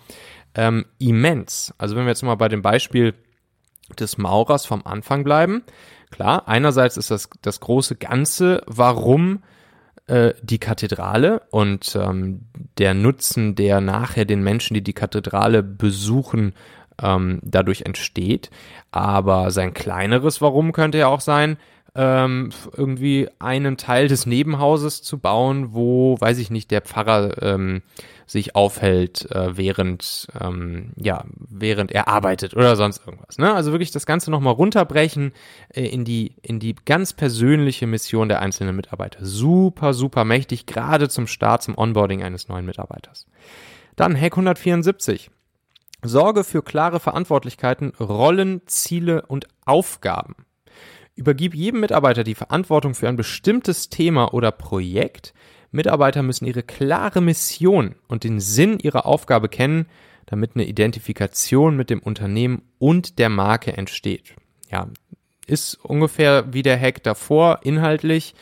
ähm, 0.55 0.85
immens. 0.99 1.73
Also 1.79 1.97
wenn 1.97 2.05
wir 2.05 2.11
jetzt 2.11 2.23
mal 2.23 2.35
bei 2.35 2.49
dem 2.49 2.61
Beispiel 2.61 3.15
des 3.99 4.19
Maurers 4.19 4.67
vom 4.67 4.87
Anfang 4.87 5.25
bleiben, 5.25 5.63
klar, 6.11 6.47
einerseits 6.49 6.99
ist 6.99 7.11
das 7.11 7.31
das 7.41 7.61
große 7.61 7.97
Ganze, 7.97 8.63
warum 8.67 9.43
äh, 10.09 10.35
die 10.43 10.59
Kathedrale 10.59 11.43
und 11.51 11.97
ähm, 12.01 12.41
der 12.79 12.95
Nutzen, 12.95 13.55
der 13.55 13.81
nachher 13.81 14.25
den 14.25 14.43
Menschen, 14.43 14.75
die 14.75 14.83
die 14.83 14.93
Kathedrale 14.93 15.63
besuchen, 15.63 16.55
ähm, 17.01 17.41
dadurch 17.43 17.83
entsteht. 17.83 18.51
Aber 18.91 19.51
sein 19.51 19.75
kleineres 19.75 20.41
Warum 20.41 20.73
könnte 20.73 20.99
ja 20.99 21.09
auch 21.09 21.21
sein, 21.21 21.59
ähm, 21.95 22.51
irgendwie 22.77 23.29
einen 23.39 23.77
Teil 23.77 24.09
des 24.09 24.27
Nebenhauses 24.27 25.03
zu 25.03 25.19
bauen, 25.19 25.73
wo, 25.73 26.17
weiß 26.21 26.39
ich 26.39 26.51
nicht, 26.51 26.71
der 26.71 26.83
Pfarrer 26.83 27.43
ähm, 27.43 27.83
sich 28.31 28.55
aufhält, 28.55 29.31
äh, 29.31 29.57
während, 29.57 30.29
ähm, 30.39 30.93
ja, 30.97 31.25
während 31.35 31.91
er 31.91 32.09
arbeitet 32.09 32.55
oder 32.55 32.77
sonst 32.77 33.05
irgendwas. 33.07 33.39
Ne? 33.39 33.53
Also 33.53 33.73
wirklich 33.73 33.91
das 33.91 34.07
Ganze 34.07 34.31
nochmal 34.31 34.53
runterbrechen 34.53 35.33
äh, 35.71 35.87
in, 35.87 36.05
die, 36.05 36.35
in 36.43 36.61
die 36.61 36.75
ganz 36.85 37.15
persönliche 37.15 37.87
Mission 37.87 38.29
der 38.29 38.41
einzelnen 38.41 38.77
Mitarbeiter. 38.77 39.25
Super, 39.25 39.95
super 39.95 40.25
mächtig, 40.25 40.67
gerade 40.67 41.09
zum 41.09 41.27
Start, 41.27 41.63
zum 41.63 41.77
Onboarding 41.77 42.23
eines 42.23 42.49
neuen 42.49 42.67
Mitarbeiters. 42.67 43.27
Dann 43.97 44.15
Hack 44.15 44.35
174. 44.35 45.31
Sorge 46.03 46.45
für 46.45 46.63
klare 46.63 47.01
Verantwortlichkeiten, 47.01 47.93
Rollen, 47.99 48.61
Ziele 48.67 49.23
und 49.27 49.49
Aufgaben. 49.65 50.37
Übergib 51.17 51.55
jedem 51.55 51.81
Mitarbeiter 51.81 52.23
die 52.23 52.37
Verantwortung 52.37 52.95
für 52.95 53.09
ein 53.09 53.17
bestimmtes 53.17 53.89
Thema 53.89 54.33
oder 54.33 54.53
Projekt, 54.53 55.35
Mitarbeiter 55.71 56.23
müssen 56.23 56.47
ihre 56.47 56.63
klare 56.63 57.21
Mission 57.21 57.95
und 58.09 58.25
den 58.25 58.41
Sinn 58.41 58.79
ihrer 58.79 59.07
Aufgabe 59.07 59.49
kennen, 59.49 59.87
damit 60.27 60.53
eine 60.55 60.67
Identifikation 60.67 61.77
mit 61.77 61.91
dem 61.91 62.01
Unternehmen 62.01 62.63
und 62.79 63.19
der 63.19 63.29
Marke 63.29 63.77
entsteht. 63.77 64.35
Ja, 64.71 64.89
ist 65.47 65.75
ungefähr 65.83 66.53
wie 66.53 66.63
der 66.63 66.79
Hack 66.79 67.03
davor. 67.03 67.61
Inhaltlich 67.63 68.35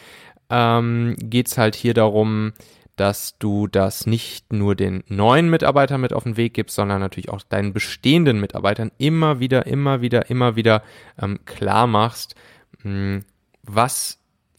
ähm, 0.51 1.17
geht 1.19 1.47
es 1.47 1.59
halt 1.59 1.77
hier 1.77 1.95
darum, 1.95 2.53
dass 2.97 3.39
du 3.39 3.67
das 3.67 4.07
nicht 4.07 4.53
nur 4.53 4.75
den 4.75 5.05
neuen 5.07 5.51
Mitarbeitern 5.51 6.01
mit 6.01 6.13
auf 6.13 6.25
den 6.25 6.37
Weg 6.37 6.55
gibst, 6.55 6.77
sondern 6.77 7.01
natürlich 7.01 7.29
auch 7.29 7.43
deinen 7.43 7.73
bestehenden 7.73 8.41
Mitarbeitern 8.41 8.91
immer 8.99 9.39
wieder, 9.39 9.67
immer 9.67 10.01
wieder, 10.01 10.31
immer 10.31 10.57
wieder 10.57 10.83
ähm, 11.21 11.41
klar 11.45 11.87
machst, 11.87 12.35
mh, 12.83 12.85
hm, 12.85 13.25
was 13.63 14.19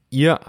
ihr 0.10 0.40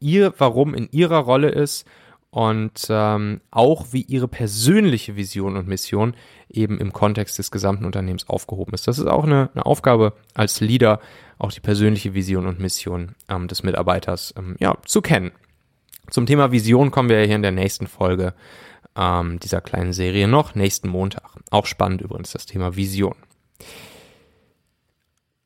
ihr 0.00 0.32
Warum 0.38 0.74
in 0.74 0.88
ihrer 0.90 1.18
Rolle 1.18 1.48
ist 1.48 1.86
und 2.30 2.88
ähm, 2.90 3.40
auch 3.52 3.86
wie 3.92 4.02
ihre 4.02 4.26
persönliche 4.26 5.14
Vision 5.14 5.56
und 5.56 5.68
Mission 5.68 6.14
eben 6.48 6.80
im 6.80 6.92
Kontext 6.92 7.38
des 7.38 7.52
gesamten 7.52 7.84
Unternehmens 7.84 8.28
aufgehoben 8.28 8.74
ist. 8.74 8.88
Das 8.88 8.98
ist 8.98 9.06
auch 9.06 9.22
eine, 9.22 9.50
eine 9.54 9.64
Aufgabe 9.66 10.14
als 10.34 10.60
Leader, 10.60 10.98
auch 11.38 11.52
die 11.52 11.60
persönliche 11.60 12.14
Vision 12.14 12.46
und 12.46 12.58
Mission 12.58 13.14
ähm, 13.28 13.46
des 13.46 13.62
Mitarbeiters 13.62 14.34
ähm, 14.36 14.56
ja, 14.58 14.76
zu 14.84 15.00
kennen. 15.00 15.30
Zum 16.10 16.26
Thema 16.26 16.50
Vision 16.50 16.90
kommen 16.90 17.08
wir 17.08 17.20
hier 17.20 17.36
in 17.36 17.42
der 17.42 17.52
nächsten 17.52 17.86
Folge 17.86 18.34
ähm, 18.96 19.38
dieser 19.40 19.60
kleinen 19.60 19.92
Serie 19.92 20.26
noch, 20.26 20.56
nächsten 20.56 20.88
Montag. 20.88 21.30
Auch 21.50 21.66
spannend 21.66 22.02
übrigens 22.02 22.32
das 22.32 22.46
Thema 22.46 22.76
Vision. 22.76 23.14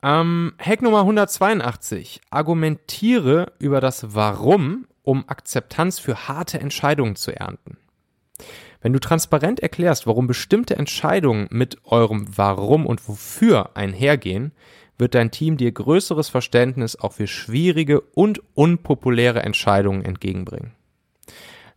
Ähm, 0.08 0.54
Hack 0.58 0.80
Nummer 0.80 1.00
182. 1.00 2.22
Argumentiere 2.30 3.52
über 3.58 3.82
das 3.82 4.14
Warum, 4.14 4.86
um 5.02 5.28
Akzeptanz 5.28 5.98
für 5.98 6.28
harte 6.28 6.58
Entscheidungen 6.60 7.14
zu 7.14 7.30
ernten. 7.30 7.76
Wenn 8.80 8.94
du 8.94 9.00
transparent 9.00 9.60
erklärst, 9.60 10.06
warum 10.06 10.26
bestimmte 10.26 10.76
Entscheidungen 10.76 11.48
mit 11.50 11.84
eurem 11.84 12.26
Warum 12.38 12.86
und 12.86 13.06
Wofür 13.06 13.76
einhergehen, 13.76 14.52
wird 14.96 15.14
dein 15.14 15.30
Team 15.30 15.58
dir 15.58 15.72
größeres 15.72 16.30
Verständnis 16.30 16.96
auch 16.96 17.12
für 17.12 17.26
schwierige 17.26 18.00
und 18.00 18.40
unpopuläre 18.54 19.42
Entscheidungen 19.42 20.06
entgegenbringen. 20.06 20.72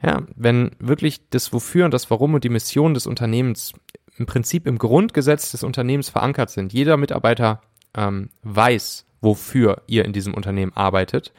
Ja, 0.02 0.22
wenn 0.38 0.72
wirklich 0.80 1.30
das 1.32 1.52
Wofür 1.52 1.84
und 1.84 1.94
das 1.94 2.10
Warum 2.10 2.34
und 2.36 2.46
die 2.46 2.50
Mission 2.50 2.94
des 2.94 3.08
Unternehmens 3.08 3.74
im 4.18 4.26
Prinzip 4.26 4.68
im 4.68 4.78
Grundgesetz 4.78 5.52
des 5.52 5.64
Unternehmens 5.64 6.10
verankert 6.10 6.50
sind. 6.50 6.72
Jeder 6.72 6.96
Mitarbeiter 6.96 7.62
ähm, 7.96 8.30
weiß, 8.44 9.06
wofür 9.22 9.82
ihr 9.88 10.06
in 10.06 10.14
diesem 10.14 10.34
Unternehmen 10.34 10.72
arbeitet 10.76 11.32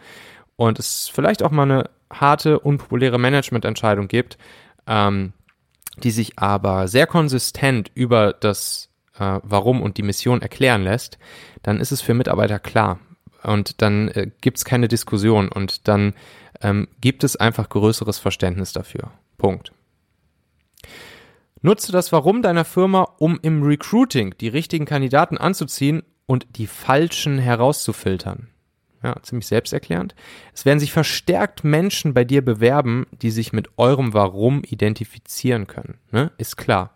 und 0.57 0.79
es 0.79 1.09
vielleicht 1.09 1.43
auch 1.43 1.51
mal 1.51 1.65
eine 1.65 1.91
harte, 2.13 2.61
unpopuläre 2.61 3.19
Managemententscheidung 3.19 4.09
gibt, 4.09 4.39
ähm, 4.87 5.33
die 5.99 6.11
sich 6.11 6.39
aber 6.39 6.89
sehr 6.89 7.07
konsistent 7.07 7.91
über 7.95 8.33
das 8.33 8.89
äh, 9.19 9.41
Warum 9.43 9.83
und 9.83 9.97
die 9.97 10.03
Mission 10.03 10.43
erklären 10.43 10.85
lässt, 10.85 11.19
dann 11.63 11.81
ist 11.81 11.93
es 11.93 12.01
für 12.01 12.15
Mitarbeiter 12.15 12.59
klar. 12.59 12.99
Und 13.43 13.83
dann 13.83 14.09
äh, 14.09 14.31
gibt 14.41 14.59
es 14.59 14.65
keine 14.65 14.89
Diskussion 14.89 15.49
und 15.49 15.89
dann 15.89 16.15
ähm, 16.61 16.89
gibt 17.01 17.25
es 17.25 17.37
einfach 17.37 17.69
größeres 17.69 18.19
Verständnis 18.19 18.73
dafür. 18.73 19.11
Punkt. 19.37 19.73
Nutze 21.61 21.93
das 21.93 22.13
Warum 22.13 22.43
deiner 22.43 22.65
Firma, 22.65 23.03
um 23.19 23.39
im 23.43 23.63
Recruiting 23.63 24.35
die 24.41 24.49
richtigen 24.49 24.85
Kandidaten 24.85 25.39
anzuziehen 25.39 26.03
und 26.27 26.47
die 26.57 26.67
falschen 26.67 27.39
herauszufiltern. 27.39 28.49
Ja, 29.03 29.17
ziemlich 29.23 29.49
selbsterklärend. 29.49 30.15
Es 30.55 30.65
werden 30.65 30.79
sich 30.79 30.93
verstärkt 30.93 31.65
Menschen 31.65 32.15
bei 32.15 32.25
dir 32.25 32.45
bewerben, 32.45 33.07
die 33.11 33.33
sich 33.33 33.53
mit 33.53 33.77
eurem 33.77 34.15
Warum 34.15 34.63
identifizieren 34.63 35.67
können. 35.67 35.99
Ne? 36.13 36.31
Ist 36.39 36.57
klar. 36.57 36.95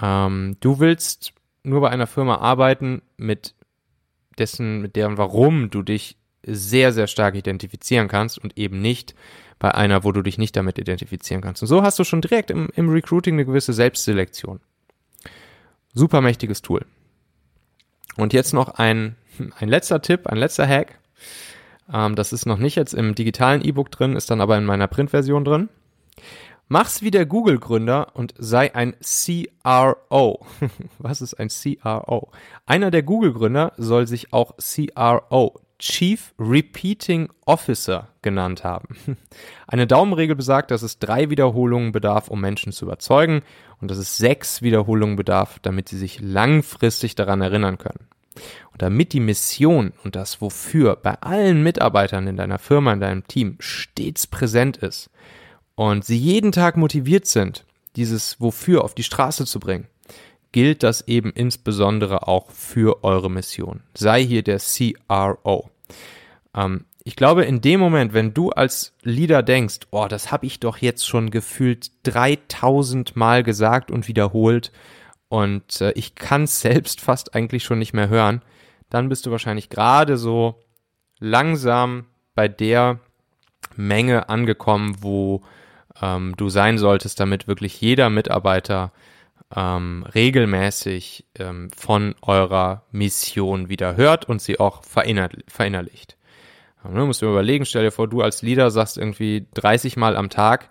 Ähm, 0.00 0.56
du 0.60 0.78
willst 0.78 1.34
nur 1.62 1.82
bei 1.82 1.90
einer 1.90 2.06
Firma 2.06 2.38
arbeiten, 2.38 3.02
mit 3.18 3.54
dessen, 4.38 4.80
mit 4.80 4.96
deren 4.96 5.18
Warum 5.18 5.68
du 5.68 5.82
dich 5.82 6.16
sehr, 6.42 6.92
sehr 6.92 7.06
stark 7.06 7.34
identifizieren 7.34 8.08
kannst 8.08 8.38
und 8.38 8.56
eben 8.56 8.80
nicht 8.80 9.14
bei 9.58 9.74
einer, 9.74 10.04
wo 10.04 10.12
du 10.12 10.22
dich 10.22 10.38
nicht 10.38 10.56
damit 10.56 10.78
identifizieren 10.78 11.42
kannst. 11.42 11.60
Und 11.60 11.68
so 11.68 11.82
hast 11.82 11.98
du 11.98 12.04
schon 12.04 12.22
direkt 12.22 12.50
im, 12.50 12.70
im 12.74 12.88
Recruiting 12.88 13.34
eine 13.34 13.44
gewisse 13.44 13.74
Selbstselektion. 13.74 14.60
Super 15.92 16.22
mächtiges 16.22 16.62
Tool. 16.62 16.86
Und 18.16 18.32
jetzt 18.32 18.52
noch 18.52 18.70
ein, 18.70 19.16
ein 19.58 19.68
letzter 19.68 20.02
Tipp, 20.02 20.26
ein 20.26 20.38
letzter 20.38 20.66
Hack. 20.66 20.98
Ähm, 21.92 22.14
das 22.14 22.32
ist 22.32 22.46
noch 22.46 22.58
nicht 22.58 22.76
jetzt 22.76 22.94
im 22.94 23.14
digitalen 23.14 23.62
E-Book 23.62 23.90
drin, 23.90 24.16
ist 24.16 24.30
dann 24.30 24.40
aber 24.40 24.56
in 24.56 24.64
meiner 24.64 24.88
Printversion 24.88 25.44
drin. 25.44 25.68
Mach's 26.68 27.02
wie 27.02 27.10
der 27.10 27.26
Google-Gründer 27.26 28.14
und 28.14 28.32
sei 28.38 28.72
ein 28.76 28.94
CRO. 29.00 30.46
Was 30.98 31.20
ist 31.20 31.34
ein 31.34 31.48
CRO? 31.48 32.30
Einer 32.64 32.92
der 32.92 33.02
Google-Gründer 33.02 33.72
soll 33.76 34.06
sich 34.06 34.32
auch 34.32 34.54
CRO, 34.58 35.60
Chief 35.80 36.32
Repeating 36.38 37.30
Officer, 37.46 38.08
genannt 38.22 38.64
haben. 38.64 39.16
Eine 39.66 39.86
Daumenregel 39.86 40.36
besagt, 40.36 40.70
dass 40.70 40.82
es 40.82 40.98
drei 40.98 41.30
Wiederholungen 41.30 41.90
bedarf, 41.90 42.28
um 42.28 42.40
Menschen 42.40 42.72
zu 42.72 42.84
überzeugen 42.84 43.42
und 43.80 43.90
dass 43.90 43.98
es 43.98 44.16
sechs 44.18 44.62
Wiederholungen 44.62 45.16
bedarf, 45.16 45.58
damit 45.62 45.88
sie 45.88 45.98
sich 45.98 46.20
langfristig 46.20 47.14
daran 47.14 47.40
erinnern 47.40 47.78
können. 47.78 48.06
Und 48.72 48.82
damit 48.82 49.12
die 49.12 49.20
Mission 49.20 49.92
und 50.04 50.16
das 50.16 50.40
Wofür 50.40 50.96
bei 50.96 51.20
allen 51.20 51.62
Mitarbeitern 51.62 52.26
in 52.26 52.36
deiner 52.36 52.58
Firma, 52.58 52.92
in 52.92 53.00
deinem 53.00 53.26
Team 53.26 53.56
stets 53.58 54.26
präsent 54.26 54.76
ist 54.76 55.10
und 55.74 56.04
sie 56.04 56.18
jeden 56.18 56.52
Tag 56.52 56.76
motiviert 56.76 57.26
sind, 57.26 57.64
dieses 57.96 58.40
Wofür 58.40 58.84
auf 58.84 58.94
die 58.94 59.02
Straße 59.02 59.46
zu 59.46 59.58
bringen, 59.58 59.88
gilt 60.52 60.82
das 60.82 61.06
eben 61.08 61.32
insbesondere 61.32 62.28
auch 62.28 62.50
für 62.50 63.04
eure 63.04 63.30
Mission. 63.30 63.82
Sei 63.94 64.24
hier 64.24 64.42
der 64.42 64.58
CRO. 64.58 65.69
Ähm, 66.54 66.84
ich 67.02 67.16
glaube, 67.16 67.44
in 67.44 67.60
dem 67.60 67.80
Moment, 67.80 68.12
wenn 68.12 68.34
du 68.34 68.50
als 68.50 68.94
Leader 69.02 69.42
denkst, 69.42 69.80
oh, 69.90 70.06
das 70.08 70.30
habe 70.30 70.46
ich 70.46 70.60
doch 70.60 70.78
jetzt 70.78 71.06
schon 71.06 71.30
gefühlt 71.30 71.90
3000 72.02 73.16
Mal 73.16 73.42
gesagt 73.42 73.90
und 73.90 74.06
wiederholt 74.06 74.70
und 75.28 75.80
äh, 75.80 75.92
ich 75.92 76.14
kann 76.14 76.44
es 76.44 76.60
selbst 76.60 77.00
fast 77.00 77.34
eigentlich 77.34 77.64
schon 77.64 77.78
nicht 77.78 77.94
mehr 77.94 78.08
hören, 78.08 78.42
dann 78.90 79.08
bist 79.08 79.26
du 79.26 79.30
wahrscheinlich 79.30 79.70
gerade 79.70 80.16
so 80.16 80.60
langsam 81.18 82.06
bei 82.34 82.48
der 82.48 82.98
Menge 83.76 84.28
angekommen, 84.28 84.96
wo 85.00 85.42
ähm, 86.02 86.34
du 86.36 86.48
sein 86.48 86.78
solltest, 86.78 87.20
damit 87.20 87.46
wirklich 87.46 87.80
jeder 87.80 88.10
Mitarbeiter 88.10 88.92
ähm, 89.54 90.06
regelmäßig 90.14 91.26
ähm, 91.38 91.68
von 91.76 92.14
eurer 92.22 92.84
Mission 92.92 93.68
wieder 93.68 93.96
hört 93.96 94.28
und 94.28 94.40
sie 94.40 94.60
auch 94.60 94.84
verinner 94.84 95.28
verinnerlicht. 95.48 96.16
Ja, 96.82 96.90
ne, 96.90 97.04
musst 97.04 97.22
du 97.22 97.26
überlegen, 97.26 97.66
stell 97.66 97.84
dir 97.84 97.90
vor, 97.90 98.08
du 98.08 98.22
als 98.22 98.42
Leader 98.42 98.70
sagst 98.70 98.96
irgendwie 98.96 99.46
30 99.54 99.96
Mal 99.96 100.16
am 100.16 100.30
Tag 100.30 100.68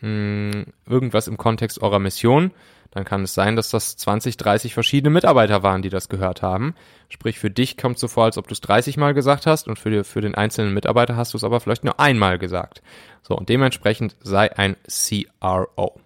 mh, 0.00 0.52
hm, 0.52 0.66
irgendwas 0.88 1.28
im 1.28 1.36
Kontext 1.36 1.82
eurer 1.82 1.98
Mission 1.98 2.52
dann 2.92 3.04
kann 3.06 3.22
es 3.22 3.32
sein, 3.32 3.56
dass 3.56 3.70
das 3.70 3.96
20, 3.96 4.36
30 4.36 4.74
verschiedene 4.74 5.10
Mitarbeiter 5.10 5.62
waren, 5.62 5.80
die 5.80 5.88
das 5.88 6.10
gehört 6.10 6.42
haben. 6.42 6.74
Sprich, 7.08 7.38
für 7.38 7.50
dich 7.50 7.78
kommt 7.78 7.94
es 7.96 8.02
so 8.02 8.08
vor, 8.08 8.24
als 8.24 8.36
ob 8.36 8.46
du 8.48 8.52
es 8.52 8.60
30 8.60 8.98
Mal 8.98 9.14
gesagt 9.14 9.46
hast 9.46 9.66
und 9.66 9.78
für, 9.78 9.90
die, 9.90 10.04
für 10.04 10.20
den 10.20 10.34
einzelnen 10.34 10.74
Mitarbeiter 10.74 11.16
hast 11.16 11.32
du 11.32 11.38
es 11.38 11.44
aber 11.44 11.60
vielleicht 11.60 11.84
nur 11.84 11.98
einmal 11.98 12.38
gesagt. 12.38 12.82
So, 13.22 13.34
und 13.34 13.48
dementsprechend 13.48 14.16
sei 14.20 14.56
ein 14.58 14.76
CRO. 14.86 16.00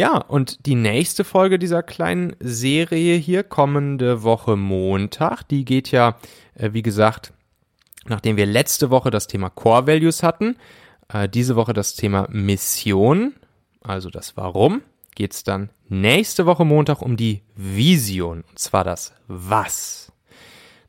Ja, 0.00 0.16
und 0.16 0.64
die 0.64 0.76
nächste 0.76 1.24
Folge 1.24 1.58
dieser 1.58 1.82
kleinen 1.82 2.34
Serie 2.40 3.16
hier, 3.16 3.44
kommende 3.44 4.22
Woche 4.22 4.56
Montag, 4.56 5.42
die 5.42 5.66
geht 5.66 5.90
ja, 5.90 6.16
äh, 6.54 6.72
wie 6.72 6.80
gesagt, 6.80 7.34
nachdem 8.06 8.38
wir 8.38 8.46
letzte 8.46 8.88
Woche 8.88 9.10
das 9.10 9.26
Thema 9.26 9.50
Core 9.50 9.86
Values 9.86 10.22
hatten, 10.22 10.56
äh, 11.12 11.28
diese 11.28 11.54
Woche 11.54 11.74
das 11.74 11.96
Thema 11.96 12.26
Mission, 12.30 13.34
also 13.82 14.08
das 14.08 14.38
Warum 14.38 14.80
geht 15.16 15.34
es 15.34 15.44
dann 15.44 15.68
nächste 15.90 16.46
Woche 16.46 16.64
Montag 16.64 17.02
um 17.02 17.18
die 17.18 17.42
Vision. 17.54 18.42
Und 18.48 18.58
zwar 18.58 18.84
das 18.84 19.12
Was. 19.26 20.12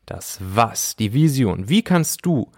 Das 0.06 0.40
Was, 0.40 0.96
die 0.96 1.12
Vision. 1.12 1.68
Wie 1.68 1.82
kannst 1.82 2.26
du 2.26 2.50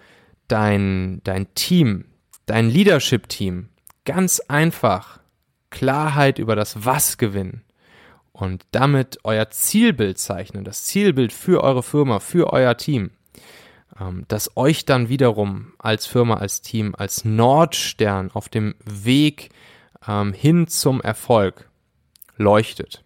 dein, 0.47 1.19
dein 1.23 1.51
Team, 1.55 2.05
dein 2.45 2.69
Leadership-Team 2.69 3.69
ganz 4.05 4.39
einfach 4.39 5.22
Klarheit 5.73 6.37
über 6.37 6.55
das 6.55 6.85
Was 6.85 7.17
gewinnen 7.17 7.63
und 8.31 8.63
damit 8.71 9.17
euer 9.23 9.49
Zielbild 9.49 10.19
zeichnen, 10.19 10.63
das 10.63 10.83
Zielbild 10.85 11.33
für 11.33 11.63
eure 11.63 11.81
Firma, 11.81 12.19
für 12.19 12.53
euer 12.53 12.77
Team, 12.77 13.09
ähm, 13.99 14.25
das 14.27 14.55
euch 14.55 14.85
dann 14.85 15.09
wiederum 15.09 15.73
als 15.79 16.05
Firma, 16.05 16.35
als 16.35 16.61
Team, 16.61 16.93
als 16.95 17.25
Nordstern 17.25 18.29
auf 18.31 18.49
dem 18.49 18.75
Weg 18.85 19.49
ähm, 20.07 20.31
hin 20.31 20.67
zum 20.67 21.01
Erfolg 21.01 21.67
leuchtet. 22.37 23.03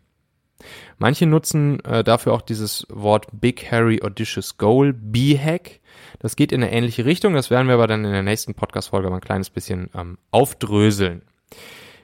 Manche 0.97 1.25
nutzen 1.25 1.79
äh, 1.85 2.03
dafür 2.03 2.33
auch 2.33 2.41
dieses 2.41 2.85
Wort 2.89 3.27
Big 3.31 3.71
Harry 3.71 4.01
Audacious 4.03 4.57
Goal, 4.57 4.91
B-Hack. 4.91 5.79
Das 6.19 6.35
geht 6.35 6.51
in 6.51 6.61
eine 6.61 6.73
ähnliche 6.73 7.05
Richtung, 7.05 7.33
das 7.33 7.49
werden 7.49 7.67
wir 7.67 7.75
aber 7.75 7.87
dann 7.87 8.03
in 8.03 8.11
der 8.11 8.23
nächsten 8.23 8.55
Podcast-Folge 8.55 9.09
mal 9.09 9.15
ein 9.15 9.21
kleines 9.21 9.49
bisschen 9.49 9.89
ähm, 9.95 10.17
aufdröseln. 10.31 11.21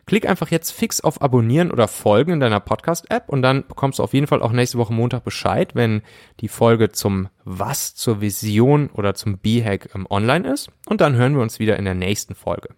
Klick 0.06 0.28
einfach 0.28 0.52
jetzt 0.52 0.72
fix 0.72 1.00
auf 1.02 1.22
Abonnieren 1.22 1.72
oder 1.72 1.88
Folgen 1.88 2.34
in 2.34 2.40
deiner 2.40 2.60
Podcast-App 2.60 3.30
und 3.30 3.42
dann 3.42 3.66
bekommst 3.68 4.00
du 4.00 4.04
auf 4.04 4.14
jeden 4.14 4.28
Fall 4.28 4.42
auch 4.42 4.52
nächste 4.52 4.78
Woche 4.78 4.94
Montag 4.94 5.24
Bescheid, 5.24 5.76
wenn 5.76 6.02
die 6.42 6.50
Folge 6.50 6.90
zum 6.90 7.30
Was, 7.46 7.96
zur 7.96 8.20
Vision 8.20 8.90
oder 8.90 9.16
zum 9.16 9.38
B-Hack 9.38 9.90
ähm, 9.96 10.06
online 10.10 10.52
ist. 10.52 10.70
Und 10.88 11.00
dann 11.00 11.16
hören 11.16 11.36
wir 11.36 11.42
uns 11.42 11.60
wieder 11.60 11.78
in 11.78 11.86
der 11.86 11.96
nächsten 11.96 12.36
Folge. 12.36 12.70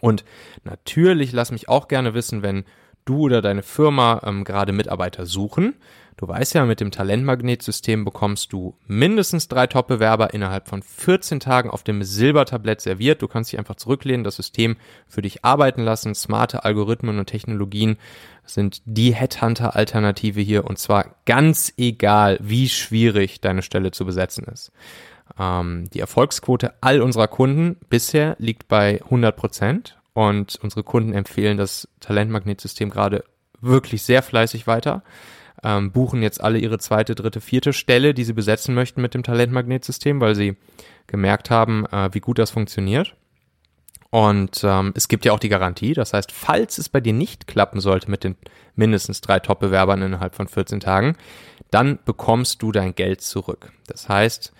Und 0.00 0.24
natürlich 0.64 1.32
lass 1.32 1.50
mich 1.50 1.68
auch 1.68 1.88
gerne 1.88 2.12
wissen, 2.12 2.42
wenn 2.42 2.64
du 3.04 3.20
oder 3.20 3.40
deine 3.40 3.62
Firma 3.62 4.20
ähm, 4.24 4.44
gerade 4.44 4.72
Mitarbeiter 4.72 5.24
suchen. 5.26 5.74
Du 6.16 6.28
weißt 6.28 6.54
ja, 6.54 6.64
mit 6.64 6.80
dem 6.80 6.92
Talentmagnetsystem 6.92 8.04
bekommst 8.04 8.52
du 8.52 8.76
mindestens 8.86 9.48
drei 9.48 9.66
Top-Bewerber 9.66 10.32
innerhalb 10.32 10.68
von 10.68 10.82
14 10.82 11.40
Tagen 11.40 11.70
auf 11.70 11.82
dem 11.82 12.04
Silbertablett 12.04 12.80
serviert. 12.80 13.20
Du 13.20 13.26
kannst 13.26 13.50
dich 13.50 13.58
einfach 13.58 13.74
zurücklehnen, 13.74 14.22
das 14.22 14.36
System 14.36 14.76
für 15.08 15.22
dich 15.22 15.44
arbeiten 15.44 15.82
lassen. 15.82 16.14
Smarte 16.14 16.64
Algorithmen 16.64 17.18
und 17.18 17.26
Technologien 17.26 17.96
sind 18.44 18.82
die 18.84 19.12
Headhunter-Alternative 19.12 20.40
hier 20.40 20.64
und 20.66 20.78
zwar 20.78 21.16
ganz 21.24 21.72
egal, 21.76 22.38
wie 22.40 22.68
schwierig 22.68 23.40
deine 23.40 23.62
Stelle 23.62 23.90
zu 23.90 24.04
besetzen 24.04 24.44
ist. 24.44 24.70
Ähm, 25.38 25.88
die 25.92 26.00
Erfolgsquote 26.00 26.74
all 26.80 27.02
unserer 27.02 27.28
Kunden 27.28 27.76
bisher 27.88 28.36
liegt 28.38 28.68
bei 28.68 29.02
100 29.02 29.34
Prozent 29.34 29.98
und 30.12 30.60
unsere 30.62 30.84
Kunden 30.84 31.12
empfehlen 31.12 31.56
das 31.56 31.88
Talentmagnetsystem 32.00 32.90
gerade 32.90 33.24
wirklich 33.60 34.02
sehr 34.02 34.22
fleißig 34.22 34.66
weiter. 34.66 35.02
Ähm, 35.64 35.92
buchen 35.92 36.22
jetzt 36.22 36.44
alle 36.44 36.58
ihre 36.58 36.78
zweite, 36.78 37.14
dritte, 37.14 37.40
vierte 37.40 37.72
Stelle, 37.72 38.12
die 38.12 38.24
sie 38.24 38.34
besetzen 38.34 38.74
möchten 38.74 39.00
mit 39.00 39.14
dem 39.14 39.22
Talentmagnetsystem, 39.22 40.20
weil 40.20 40.34
sie 40.34 40.56
gemerkt 41.06 41.50
haben, 41.50 41.86
äh, 41.86 42.10
wie 42.12 42.20
gut 42.20 42.38
das 42.38 42.50
funktioniert. 42.50 43.16
Und 44.10 44.62
ähm, 44.62 44.92
es 44.94 45.08
gibt 45.08 45.24
ja 45.24 45.32
auch 45.32 45.40
die 45.40 45.48
Garantie. 45.48 45.94
Das 45.94 46.12
heißt, 46.12 46.30
falls 46.30 46.78
es 46.78 46.88
bei 46.88 47.00
dir 47.00 47.12
nicht 47.12 47.48
klappen 47.48 47.80
sollte 47.80 48.10
mit 48.10 48.22
den 48.22 48.36
mindestens 48.76 49.20
drei 49.22 49.40
Top-Bewerbern 49.40 50.02
innerhalb 50.02 50.36
von 50.36 50.46
14 50.46 50.80
Tagen, 50.80 51.16
dann 51.70 51.98
bekommst 52.04 52.62
du 52.62 52.70
dein 52.70 52.94
Geld 52.94 53.22
zurück. 53.22 53.72
Das 53.86 54.08
heißt, 54.08 54.52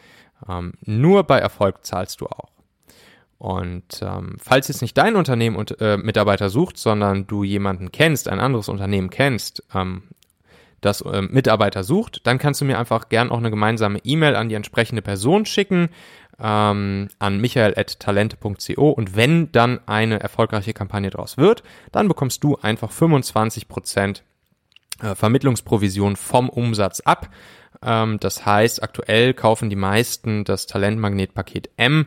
ähm, 0.49 0.73
nur 0.85 1.23
bei 1.25 1.39
Erfolg 1.39 1.85
zahlst 1.85 2.21
du 2.21 2.27
auch. 2.27 2.51
Und 3.39 4.01
ähm, 4.03 4.37
falls 4.41 4.69
jetzt 4.69 4.81
nicht 4.81 4.97
dein 4.97 5.17
Unternehmen 5.17 5.57
und 5.57 5.81
äh, 5.81 5.99
Mitarbeiter 5.99 6.49
sucht, 6.49 6.79
sondern 6.79 7.27
du 7.27 7.45
jemanden 7.45 7.93
kennst, 7.93 8.27
ein 8.27 8.41
anderes 8.41 8.69
Unternehmen 8.69 9.11
kennst, 9.11 9.63
ähm, 9.75 10.05
das 10.85 11.01
äh, 11.01 11.23
Mitarbeiter 11.23 11.85
sucht, 11.85 12.27
dann 12.27 12.39
kannst 12.39 12.61
du 12.61 12.65
mir 12.65 12.79
einfach 12.79 13.09
gern 13.09 13.31
auch 13.31 13.39
eine 13.39 13.51
gemeinsame 13.51 14.01
E-Mail 14.05 14.37
an 14.37 14.49
die 14.49 14.55
entsprechende 14.55 15.03
Person 15.03 15.47
schicken, 15.47 15.89
ähm, 16.41 17.09
an 17.19 17.41
michael.talente.co 17.41 18.91
und 18.91 19.17
wenn 19.17 19.53
dann 19.53 19.81
eine 19.87 20.21
erfolgreiche 20.21 20.73
Kampagne 20.73 21.11
daraus 21.11 21.37
wird, 21.37 21.63
dann 21.93 22.09
bekommst 22.09 22.43
du 22.45 22.57
einfach 22.57 22.91
25 22.91 23.69
Prozent 23.69 24.25
äh, 25.01 25.15
Vermittlungsprovision 25.15 26.17
vom 26.17 26.49
Umsatz 26.49 27.01
ab. 27.01 27.31
Ähm, 27.83 28.19
das 28.21 28.45
heißt, 28.47 28.83
aktuell 28.83 29.35
kaufen 29.35 29.71
die 29.71 29.77
meisten 29.77 30.45
das 30.45 30.67
Talentmagnetpaket 30.67 31.71
M. 31.77 32.07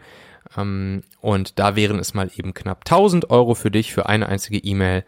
Ähm, 0.58 1.04
und 1.22 1.60
da 1.60 1.76
wären 1.76 2.00
es 2.00 2.14
mal 2.14 2.30
eben 2.36 2.54
knapp 2.54 2.84
1000 2.86 3.30
Euro 3.30 3.56
für 3.56 3.72
dich 3.72 3.94
für 3.94 4.08
eine 4.08 4.28
einzige 4.28 4.58
E-Mail 4.58 5.04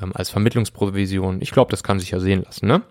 ähm, 0.00 0.12
als 0.14 0.30
Vermittlungsprovision. 0.30 1.40
Ich 1.40 1.50
glaube, 1.50 1.70
das 1.70 1.82
kann 1.82 2.00
sich 2.00 2.10
ja 2.10 2.20
sehen 2.20 2.42
lassen, 2.42 2.66
ne? 2.66 2.82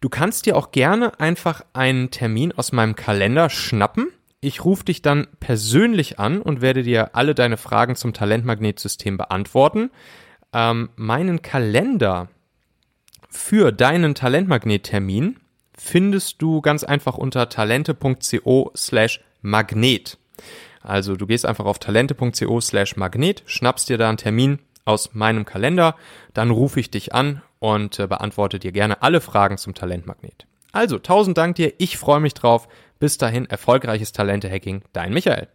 Du 0.00 0.08
kannst 0.08 0.46
dir 0.46 0.56
auch 0.56 0.70
gerne 0.72 1.20
einfach 1.20 1.62
einen 1.74 2.10
Termin 2.10 2.52
aus 2.52 2.72
meinem 2.72 2.96
Kalender 2.96 3.50
schnappen. 3.50 4.08
Ich 4.40 4.64
rufe 4.64 4.84
dich 4.84 5.02
dann 5.02 5.26
persönlich 5.40 6.18
an 6.18 6.40
und 6.40 6.62
werde 6.62 6.82
dir 6.82 7.14
alle 7.14 7.34
deine 7.34 7.58
Fragen 7.58 7.96
zum 7.96 8.14
Talentmagnetsystem 8.14 9.18
beantworten. 9.18 9.90
Ähm, 10.54 10.88
meinen 10.96 11.42
Kalender 11.42 12.28
für 13.28 13.72
deinen 13.72 14.14
Talentmagnet-Termin 14.14 15.36
findest 15.76 16.40
du 16.40 16.62
ganz 16.62 16.82
einfach 16.82 17.18
unter 17.18 17.50
talente.co 17.50 18.72
slash 18.74 19.20
magnet. 19.42 20.18
Also 20.82 21.16
du 21.16 21.26
gehst 21.26 21.44
einfach 21.44 21.66
auf 21.66 21.78
talente.co 21.78 22.60
slash 22.60 22.96
magnet, 22.96 23.42
schnappst 23.46 23.88
dir 23.88 23.98
da 23.98 24.08
einen 24.08 24.18
Termin 24.18 24.58
aus 24.84 25.14
meinem 25.14 25.44
Kalender, 25.44 25.96
dann 26.34 26.50
rufe 26.50 26.80
ich 26.80 26.90
dich 26.90 27.14
an 27.14 27.42
und 27.58 27.98
äh, 27.98 28.06
beantworte 28.06 28.58
dir 28.58 28.72
gerne 28.72 29.02
alle 29.02 29.20
Fragen 29.20 29.58
zum 29.58 29.74
Talentmagnet. 29.74 30.46
Also 30.72 30.98
tausend 30.98 31.36
Dank 31.36 31.56
dir, 31.56 31.72
ich 31.78 31.98
freue 31.98 32.20
mich 32.20 32.34
drauf. 32.34 32.68
Bis 32.98 33.16
dahin 33.16 33.46
erfolgreiches 33.46 34.12
Talente-Hacking, 34.12 34.82
dein 34.92 35.12
Michael. 35.14 35.48